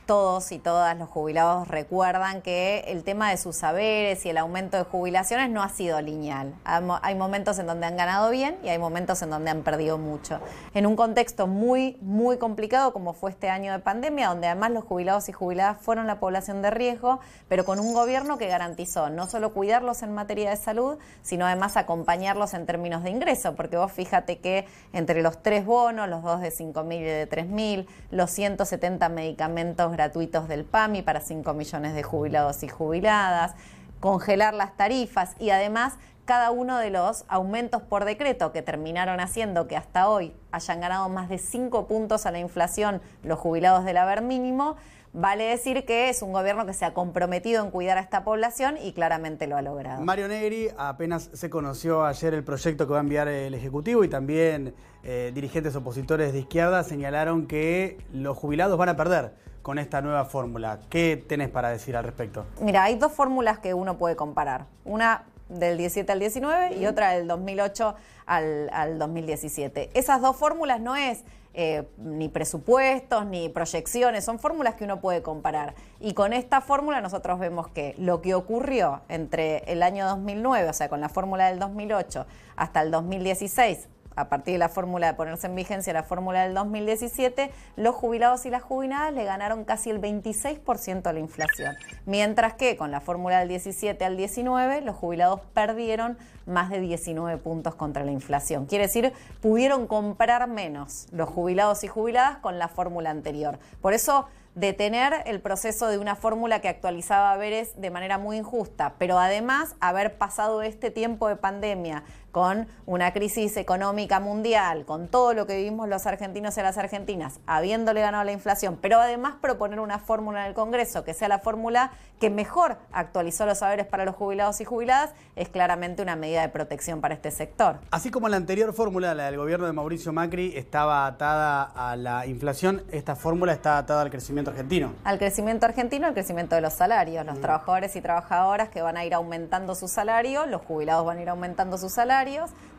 todos 0.06 0.52
y 0.52 0.58
todas 0.58 0.96
los 0.98 1.08
jubilados 1.08 1.68
recuerdan 1.68 2.42
que 2.42 2.84
el 2.88 3.04
tema 3.04 3.30
de 3.30 3.36
sus 3.36 3.56
saberes 3.56 4.24
y 4.26 4.30
el 4.30 4.38
aumento 4.38 4.76
de 4.76 4.84
jubilaciones 4.84 5.50
no 5.50 5.62
ha 5.62 5.68
sido 5.68 6.00
lineal. 6.00 6.54
Hay 6.64 7.14
momentos 7.14 7.58
en 7.58 7.66
donde 7.66 7.86
han 7.86 7.96
ganado 7.96 8.30
bien 8.30 8.56
y 8.62 8.68
hay 8.68 8.78
momentos 8.78 9.22
en 9.22 9.30
donde 9.30 9.50
han 9.50 9.62
perdido 9.62 9.98
mucho. 9.98 10.40
En 10.74 10.86
un 10.86 10.96
contexto 10.96 11.46
muy, 11.46 11.96
muy 12.00 12.38
complicado 12.38 12.92
como 12.92 13.12
fue 13.14 13.30
este 13.30 13.48
año 13.48 13.72
de 13.72 13.78
pandemia, 13.78 14.28
donde 14.28 14.46
además 14.46 14.70
los 14.72 14.84
jubilados 14.84 15.28
y 15.28 15.32
jubiladas 15.32 15.80
fueron 15.80 16.06
la 16.06 16.20
población 16.20 16.62
de 16.62 16.70
riesgo, 16.70 17.20
pero 17.48 17.64
con 17.64 17.80
un 17.80 17.94
gobierno 17.94 18.38
que 18.38 18.48
garantizó 18.48 19.10
no 19.10 19.26
solo 19.26 19.52
cuidarlos 19.52 20.02
en 20.02 20.14
materia 20.14 20.50
de 20.50 20.56
salud, 20.56 20.98
sino 21.22 21.46
además 21.46 21.76
acompañarlos 21.76 22.54
en 22.54 22.66
términos 22.66 23.02
de 23.02 23.10
ingreso, 23.10 23.54
porque 23.54 23.76
vos 23.76 23.92
fíjate 23.92 24.38
que 24.38 24.66
entre 24.92 25.22
los 25.22 25.42
tres 25.42 25.64
bonos, 25.64 26.08
los 26.08 26.22
dos 26.22 26.40
de 26.40 26.50
5.000 26.50 26.94
y 26.94 27.02
de 27.02 27.28
3.000, 27.28 27.86
los 28.10 28.30
170 28.30 29.08
medicamentos 29.08 29.93
gratuitos 29.94 30.48
del 30.48 30.64
PAMI 30.64 31.02
para 31.02 31.20
5 31.20 31.54
millones 31.54 31.94
de 31.94 32.02
jubilados 32.02 32.62
y 32.62 32.68
jubiladas, 32.68 33.54
congelar 34.00 34.52
las 34.52 34.76
tarifas 34.76 35.34
y 35.40 35.50
además 35.50 35.94
cada 36.24 36.50
uno 36.50 36.78
de 36.78 36.90
los 36.90 37.24
aumentos 37.28 37.82
por 37.82 38.04
decreto 38.04 38.52
que 38.52 38.62
terminaron 38.62 39.20
haciendo 39.20 39.66
que 39.68 39.76
hasta 39.76 40.08
hoy 40.08 40.34
hayan 40.52 40.80
ganado 40.80 41.08
más 41.08 41.28
de 41.28 41.38
5 41.38 41.86
puntos 41.86 42.26
a 42.26 42.30
la 42.30 42.38
inflación 42.38 43.02
los 43.22 43.38
jubilados 43.38 43.84
del 43.84 43.98
haber 43.98 44.22
mínimo, 44.22 44.76
vale 45.14 45.44
decir 45.44 45.86
que 45.86 46.10
es 46.10 46.20
un 46.20 46.32
gobierno 46.32 46.66
que 46.66 46.74
se 46.74 46.84
ha 46.84 46.92
comprometido 46.92 47.64
en 47.64 47.70
cuidar 47.70 47.96
a 47.96 48.00
esta 48.00 48.24
población 48.24 48.76
y 48.76 48.92
claramente 48.92 49.46
lo 49.46 49.56
ha 49.56 49.62
logrado. 49.62 50.02
Mario 50.02 50.28
Negri, 50.28 50.68
apenas 50.76 51.30
se 51.32 51.48
conoció 51.48 52.04
ayer 52.04 52.34
el 52.34 52.44
proyecto 52.44 52.86
que 52.86 52.92
va 52.92 52.98
a 52.98 53.02
enviar 53.02 53.28
el 53.28 53.54
Ejecutivo 53.54 54.04
y 54.04 54.08
también 54.08 54.74
eh, 55.04 55.30
dirigentes 55.34 55.74
opositores 55.76 56.32
de 56.32 56.40
izquierda 56.40 56.82
señalaron 56.82 57.46
que 57.46 57.98
los 58.12 58.36
jubilados 58.36 58.76
van 58.76 58.90
a 58.90 58.96
perder 58.96 59.32
con 59.62 59.78
esta 59.78 60.02
nueva 60.02 60.26
fórmula. 60.26 60.80
¿Qué 60.90 61.24
tenés 61.26 61.48
para 61.48 61.70
decir 61.70 61.96
al 61.96 62.04
respecto? 62.04 62.44
Mira, 62.60 62.82
hay 62.82 62.96
dos 62.96 63.12
fórmulas 63.12 63.60
que 63.60 63.72
uno 63.72 63.96
puede 63.96 64.16
comparar. 64.16 64.66
Una 64.84 65.24
del 65.58 65.78
17 65.78 66.10
al 66.10 66.20
19 66.20 66.76
y 66.76 66.86
otra 66.86 67.12
del 67.12 67.26
2008 67.26 67.94
al, 68.26 68.98
2017. 68.98 69.90
Esas 69.94 70.20
dos 70.20 70.36
fórmulas 70.36 70.80
no 70.80 70.96
es 70.96 71.24
eh, 71.54 71.88
ni 71.98 72.28
presupuestos 72.28 73.26
ni 73.26 73.48
proyecciones, 73.48 74.24
son 74.24 74.38
fórmulas 74.38 74.74
que 74.74 74.84
uno 74.84 75.00
puede 75.00 75.22
comparar. 75.22 75.74
Y 76.00 76.14
con 76.14 76.32
esta 76.32 76.60
fórmula 76.60 77.00
nosotros 77.00 77.38
vemos 77.38 77.68
que 77.68 77.94
lo 77.98 78.20
que 78.20 78.34
ocurrió 78.34 79.02
entre 79.08 79.58
el 79.72 79.82
año 79.82 80.06
2009, 80.06 80.68
o 80.68 80.72
sea, 80.72 80.88
con 80.88 81.00
la 81.00 81.08
fórmula 81.08 81.48
del 81.48 81.58
2008, 81.58 82.26
hasta 82.56 82.82
el 82.82 82.90
2016, 82.90 83.88
a 84.16 84.28
partir 84.28 84.54
de 84.54 84.58
la 84.58 84.68
fórmula 84.68 85.06
de 85.08 85.14
ponerse 85.14 85.46
en 85.46 85.54
vigencia 85.54 85.92
la 85.92 86.02
fórmula 86.02 86.44
del 86.44 86.54
2017, 86.54 87.50
los 87.76 87.94
jubilados 87.94 88.46
y 88.46 88.50
las 88.50 88.62
jubiladas 88.62 89.12
le 89.12 89.24
ganaron 89.24 89.64
casi 89.64 89.90
el 89.90 90.00
26% 90.00 91.06
a 91.06 91.12
la 91.12 91.18
inflación. 91.18 91.76
Mientras 92.06 92.54
que 92.54 92.76
con 92.76 92.90
la 92.90 93.00
fórmula 93.00 93.40
del 93.40 93.48
17 93.48 94.04
al 94.04 94.16
19, 94.16 94.80
los 94.82 94.96
jubilados 94.96 95.40
perdieron 95.52 96.16
más 96.46 96.70
de 96.70 96.80
19 96.80 97.38
puntos 97.38 97.74
contra 97.74 98.04
la 98.04 98.12
inflación. 98.12 98.66
Quiere 98.66 98.86
decir, 98.86 99.12
pudieron 99.40 99.86
comprar 99.86 100.46
menos 100.48 101.06
los 101.12 101.28
jubilados 101.28 101.84
y 101.84 101.88
jubiladas 101.88 102.38
con 102.38 102.58
la 102.58 102.68
fórmula 102.68 103.10
anterior. 103.10 103.58
Por 103.80 103.94
eso 103.94 104.26
detener 104.54 105.22
el 105.26 105.40
proceso 105.40 105.88
de 105.88 105.98
una 105.98 106.14
fórmula 106.14 106.60
que 106.60 106.68
actualizaba 106.68 107.32
haberes 107.32 107.80
de 107.80 107.90
manera 107.90 108.18
muy 108.18 108.36
injusta, 108.36 108.94
pero 108.98 109.18
además 109.18 109.74
haber 109.80 110.16
pasado 110.16 110.62
este 110.62 110.90
tiempo 110.90 111.28
de 111.28 111.36
pandemia 111.36 112.04
con 112.34 112.66
una 112.84 113.12
crisis 113.12 113.56
económica 113.56 114.18
mundial, 114.18 114.84
con 114.86 115.06
todo 115.06 115.34
lo 115.34 115.46
que 115.46 115.56
vivimos 115.56 115.88
los 115.88 116.04
argentinos 116.04 116.58
y 116.58 116.62
las 116.62 116.76
argentinas, 116.76 117.38
habiéndole 117.46 118.00
ganado 118.00 118.24
la 118.24 118.32
inflación, 118.32 118.76
pero 118.82 118.98
además 118.98 119.36
proponer 119.40 119.78
una 119.78 120.00
fórmula 120.00 120.40
en 120.40 120.48
el 120.48 120.54
Congreso 120.54 121.04
que 121.04 121.14
sea 121.14 121.28
la 121.28 121.38
fórmula 121.38 121.92
que 122.18 122.30
mejor 122.30 122.78
actualizó 122.90 123.46
los 123.46 123.58
saberes 123.58 123.86
para 123.86 124.04
los 124.04 124.16
jubilados 124.16 124.60
y 124.60 124.64
jubiladas, 124.64 125.12
es 125.36 125.48
claramente 125.48 126.02
una 126.02 126.16
medida 126.16 126.42
de 126.42 126.48
protección 126.48 127.00
para 127.00 127.14
este 127.14 127.30
sector. 127.30 127.78
Así 127.92 128.10
como 128.10 128.28
la 128.28 128.36
anterior 128.36 128.72
fórmula, 128.72 129.14
la 129.14 129.26
del 129.26 129.36
gobierno 129.36 129.66
de 129.66 129.72
Mauricio 129.72 130.12
Macri, 130.12 130.54
estaba 130.56 131.06
atada 131.06 131.62
a 131.62 131.94
la 131.94 132.26
inflación, 132.26 132.82
esta 132.90 133.14
fórmula 133.14 133.52
está 133.52 133.78
atada 133.78 134.02
al 134.02 134.10
crecimiento 134.10 134.50
argentino. 134.50 134.92
Al 135.04 135.18
crecimiento 135.18 135.66
argentino, 135.66 136.08
al 136.08 136.14
crecimiento 136.14 136.56
de 136.56 136.62
los 136.62 136.72
salarios. 136.72 137.24
Los 137.24 137.38
mm. 137.38 137.42
trabajadores 137.42 137.94
y 137.94 138.00
trabajadoras 138.00 138.70
que 138.70 138.82
van 138.82 138.96
a 138.96 139.04
ir 139.04 139.14
aumentando 139.14 139.76
su 139.76 139.86
salario, 139.86 140.46
los 140.46 140.62
jubilados 140.62 141.06
van 141.06 141.18
a 141.18 141.22
ir 141.22 141.28
aumentando 141.28 141.78
su 141.78 141.88
salario 141.88 142.23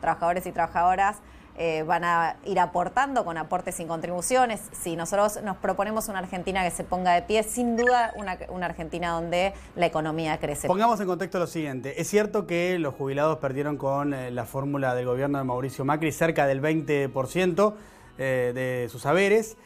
trabajadores 0.00 0.46
y 0.46 0.52
trabajadoras 0.52 1.20
eh, 1.58 1.84
van 1.84 2.04
a 2.04 2.36
ir 2.44 2.60
aportando 2.60 3.24
con 3.24 3.38
aportes 3.38 3.76
sin 3.76 3.88
contribuciones. 3.88 4.60
Si 4.72 4.94
nosotros 4.94 5.42
nos 5.42 5.56
proponemos 5.56 6.08
una 6.08 6.18
Argentina 6.18 6.62
que 6.62 6.70
se 6.70 6.84
ponga 6.84 7.14
de 7.14 7.22
pie, 7.22 7.42
sin 7.44 7.78
duda 7.78 8.12
una, 8.16 8.66
Argentina 8.66 9.12
donde 9.12 9.54
la 9.74 9.86
economía 9.86 10.38
crece. 10.38 10.68
Pongamos 10.68 11.00
en 11.00 11.06
contexto 11.06 11.38
lo 11.38 11.46
siguiente. 11.46 11.98
Es 11.98 12.08
cierto 12.08 12.46
que 12.46 12.78
los 12.78 12.94
jubilados 12.94 13.38
perdieron 13.38 13.78
con 13.78 14.12
eh, 14.12 14.30
la 14.30 14.44
fórmula 14.44 14.94
del 14.94 15.06
gobierno 15.06 15.38
de 15.38 15.44
Mauricio 15.44 15.86
Macri 15.86 16.12
cerca 16.12 16.46
del 16.46 16.60
20% 16.60 17.74
eh, 18.18 18.52
de 18.54 18.88
sus 18.90 19.06
haberes. 19.06 19.56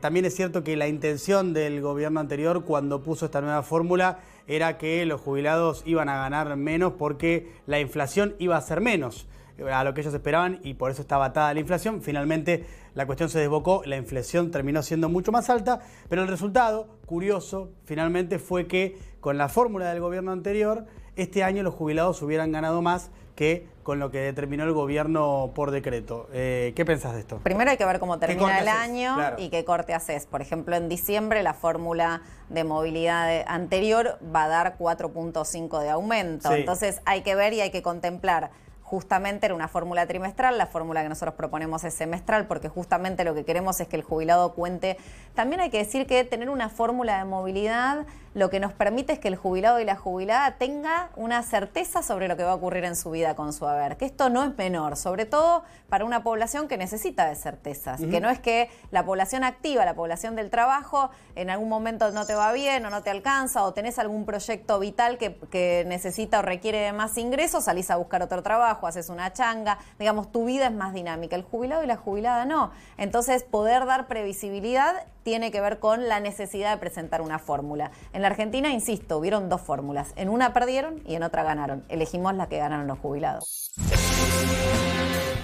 También 0.00 0.24
es 0.24 0.36
cierto 0.36 0.62
que 0.62 0.76
la 0.76 0.86
intención 0.86 1.52
del 1.52 1.80
gobierno 1.80 2.20
anterior 2.20 2.64
cuando 2.64 3.02
puso 3.02 3.24
esta 3.26 3.40
nueva 3.40 3.62
fórmula 3.62 4.20
era 4.46 4.78
que 4.78 5.04
los 5.06 5.20
jubilados 5.20 5.82
iban 5.86 6.08
a 6.08 6.18
ganar 6.18 6.56
menos 6.56 6.92
porque 6.98 7.52
la 7.66 7.80
inflación 7.80 8.36
iba 8.38 8.56
a 8.56 8.60
ser 8.60 8.80
menos 8.80 9.26
a 9.70 9.84
lo 9.84 9.94
que 9.94 10.00
ellos 10.00 10.14
esperaban 10.14 10.60
y 10.62 10.74
por 10.74 10.90
eso 10.90 11.02
estaba 11.02 11.26
atada 11.26 11.54
la 11.54 11.60
inflación. 11.60 12.02
Finalmente 12.02 12.64
la 12.94 13.06
cuestión 13.06 13.28
se 13.28 13.38
desbocó, 13.38 13.82
la 13.84 13.96
inflación 13.96 14.50
terminó 14.50 14.82
siendo 14.82 15.08
mucho 15.08 15.32
más 15.32 15.50
alta, 15.50 15.80
pero 16.08 16.22
el 16.22 16.28
resultado, 16.28 16.98
curioso, 17.06 17.72
finalmente 17.84 18.38
fue 18.38 18.66
que 18.66 18.98
con 19.20 19.38
la 19.38 19.48
fórmula 19.48 19.90
del 19.90 20.00
gobierno 20.00 20.32
anterior, 20.32 20.86
este 21.16 21.44
año 21.44 21.62
los 21.62 21.74
jubilados 21.74 22.22
hubieran 22.22 22.52
ganado 22.52 22.82
más 22.82 23.10
que 23.34 23.66
con 23.82 23.98
lo 23.98 24.10
que 24.10 24.18
determinó 24.18 24.64
el 24.64 24.72
gobierno 24.72 25.50
por 25.54 25.70
decreto. 25.70 26.28
Eh, 26.32 26.72
¿Qué 26.76 26.84
pensás 26.84 27.14
de 27.14 27.20
esto? 27.20 27.38
Primero 27.42 27.70
hay 27.70 27.76
que 27.76 27.84
ver 27.84 27.98
cómo 27.98 28.18
termina 28.18 28.60
el 28.60 28.68
año 28.68 29.16
y 29.38 29.48
qué 29.48 29.64
corte 29.64 29.94
haces. 29.94 30.26
Por 30.26 30.42
ejemplo, 30.42 30.76
en 30.76 30.88
diciembre 30.88 31.42
la 31.42 31.54
fórmula 31.54 32.22
de 32.48 32.64
movilidad 32.64 33.44
anterior 33.46 34.18
va 34.34 34.44
a 34.44 34.48
dar 34.48 34.78
4.5 34.78 35.80
de 35.80 35.90
aumento. 35.90 36.52
Entonces 36.52 37.00
hay 37.04 37.22
que 37.22 37.34
ver 37.34 37.52
y 37.54 37.60
hay 37.60 37.70
que 37.70 37.82
contemplar 37.82 38.50
justamente 38.92 39.46
era 39.46 39.54
una 39.54 39.68
fórmula 39.68 40.06
trimestral, 40.06 40.58
la 40.58 40.66
fórmula 40.66 41.02
que 41.02 41.08
nosotros 41.08 41.34
proponemos 41.34 41.82
es 41.82 41.94
semestral, 41.94 42.46
porque 42.46 42.68
justamente 42.68 43.24
lo 43.24 43.34
que 43.34 43.42
queremos 43.42 43.80
es 43.80 43.88
que 43.88 43.96
el 43.96 44.02
jubilado 44.02 44.52
cuente. 44.52 44.98
También 45.34 45.62
hay 45.62 45.70
que 45.70 45.78
decir 45.78 46.06
que 46.06 46.24
tener 46.24 46.50
una 46.50 46.68
fórmula 46.68 47.16
de 47.16 47.24
movilidad 47.24 48.04
lo 48.34 48.50
que 48.50 48.60
nos 48.60 48.72
permite 48.72 49.12
es 49.12 49.18
que 49.18 49.28
el 49.28 49.36
jubilado 49.36 49.80
y 49.80 49.84
la 49.84 49.96
jubilada 49.96 50.52
tenga 50.52 51.10
una 51.16 51.42
certeza 51.42 52.02
sobre 52.02 52.28
lo 52.28 52.36
que 52.36 52.44
va 52.44 52.52
a 52.52 52.54
ocurrir 52.54 52.84
en 52.84 52.96
su 52.96 53.10
vida 53.10 53.34
con 53.34 53.52
su 53.52 53.66
haber, 53.66 53.96
que 53.96 54.06
esto 54.06 54.30
no 54.30 54.42
es 54.44 54.56
menor, 54.56 54.96
sobre 54.96 55.26
todo 55.26 55.64
para 55.88 56.04
una 56.04 56.22
población 56.22 56.68
que 56.68 56.78
necesita 56.78 57.26
de 57.26 57.34
certezas, 57.34 58.00
que 58.00 58.20
no 58.20 58.30
es 58.30 58.38
que 58.38 58.70
la 58.90 59.04
población 59.04 59.44
activa, 59.44 59.84
la 59.84 59.94
población 59.94 60.34
del 60.36 60.48
trabajo, 60.48 61.10
en 61.34 61.50
algún 61.50 61.68
momento 61.68 62.10
no 62.12 62.24
te 62.24 62.34
va 62.34 62.52
bien 62.52 62.84
o 62.86 62.90
no 62.90 63.02
te 63.02 63.10
alcanza 63.10 63.64
o 63.64 63.74
tenés 63.74 63.98
algún 63.98 64.24
proyecto 64.24 64.78
vital 64.78 65.18
que, 65.18 65.36
que 65.50 65.84
necesita 65.86 66.38
o 66.38 66.42
requiere 66.42 66.78
de 66.78 66.92
más 66.92 67.18
ingresos, 67.18 67.64
salís 67.64 67.90
a 67.90 67.96
buscar 67.96 68.22
otro 68.22 68.42
trabajo, 68.42 68.86
haces 68.86 69.10
una 69.10 69.32
changa, 69.32 69.78
digamos, 69.98 70.32
tu 70.32 70.46
vida 70.46 70.66
es 70.66 70.72
más 70.72 70.94
dinámica, 70.94 71.36
el 71.36 71.42
jubilado 71.42 71.84
y 71.84 71.86
la 71.86 71.96
jubilada 71.96 72.46
no. 72.46 72.70
Entonces, 72.96 73.42
poder 73.42 73.84
dar 73.84 74.06
previsibilidad 74.06 74.94
tiene 75.22 75.50
que 75.50 75.60
ver 75.60 75.78
con 75.78 76.08
la 76.08 76.20
necesidad 76.20 76.72
de 76.72 76.78
presentar 76.78 77.22
una 77.22 77.38
fórmula. 77.38 77.90
En 78.12 78.22
la 78.22 78.28
Argentina, 78.28 78.70
insisto, 78.70 79.18
hubieron 79.18 79.48
dos 79.48 79.60
fórmulas. 79.60 80.12
En 80.16 80.28
una 80.28 80.52
perdieron 80.52 81.02
y 81.06 81.14
en 81.14 81.22
otra 81.22 81.42
ganaron. 81.42 81.84
Elegimos 81.88 82.34
la 82.34 82.48
que 82.48 82.58
ganaron 82.58 82.86
los 82.86 82.98
jubilados. 82.98 83.72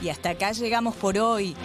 Y 0.00 0.08
hasta 0.10 0.30
acá 0.30 0.52
llegamos 0.52 0.94
por 0.96 1.18
hoy. 1.18 1.56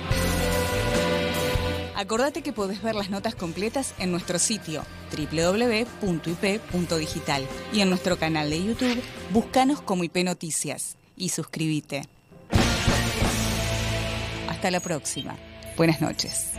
Acordate 1.95 2.41
que 2.41 2.51
podés 2.53 2.81
ver 2.81 2.95
las 2.95 3.11
notas 3.11 3.35
completas 3.35 3.93
en 3.99 4.11
nuestro 4.11 4.39
sitio 4.39 4.83
www.ip.digital 5.15 5.87
y 7.71 7.81
en 7.81 7.89
nuestro 7.89 8.17
canal 8.17 8.49
de 8.49 8.63
YouTube, 8.63 8.99
búscanos 9.31 9.79
como 9.81 10.03
IP 10.03 10.17
Noticias 10.23 10.97
y 11.15 11.29
suscríbete. 11.29 12.01
Hasta 14.49 14.71
la 14.71 14.79
próxima. 14.79 15.37
Buenas 15.77 16.01
noches. 16.01 16.53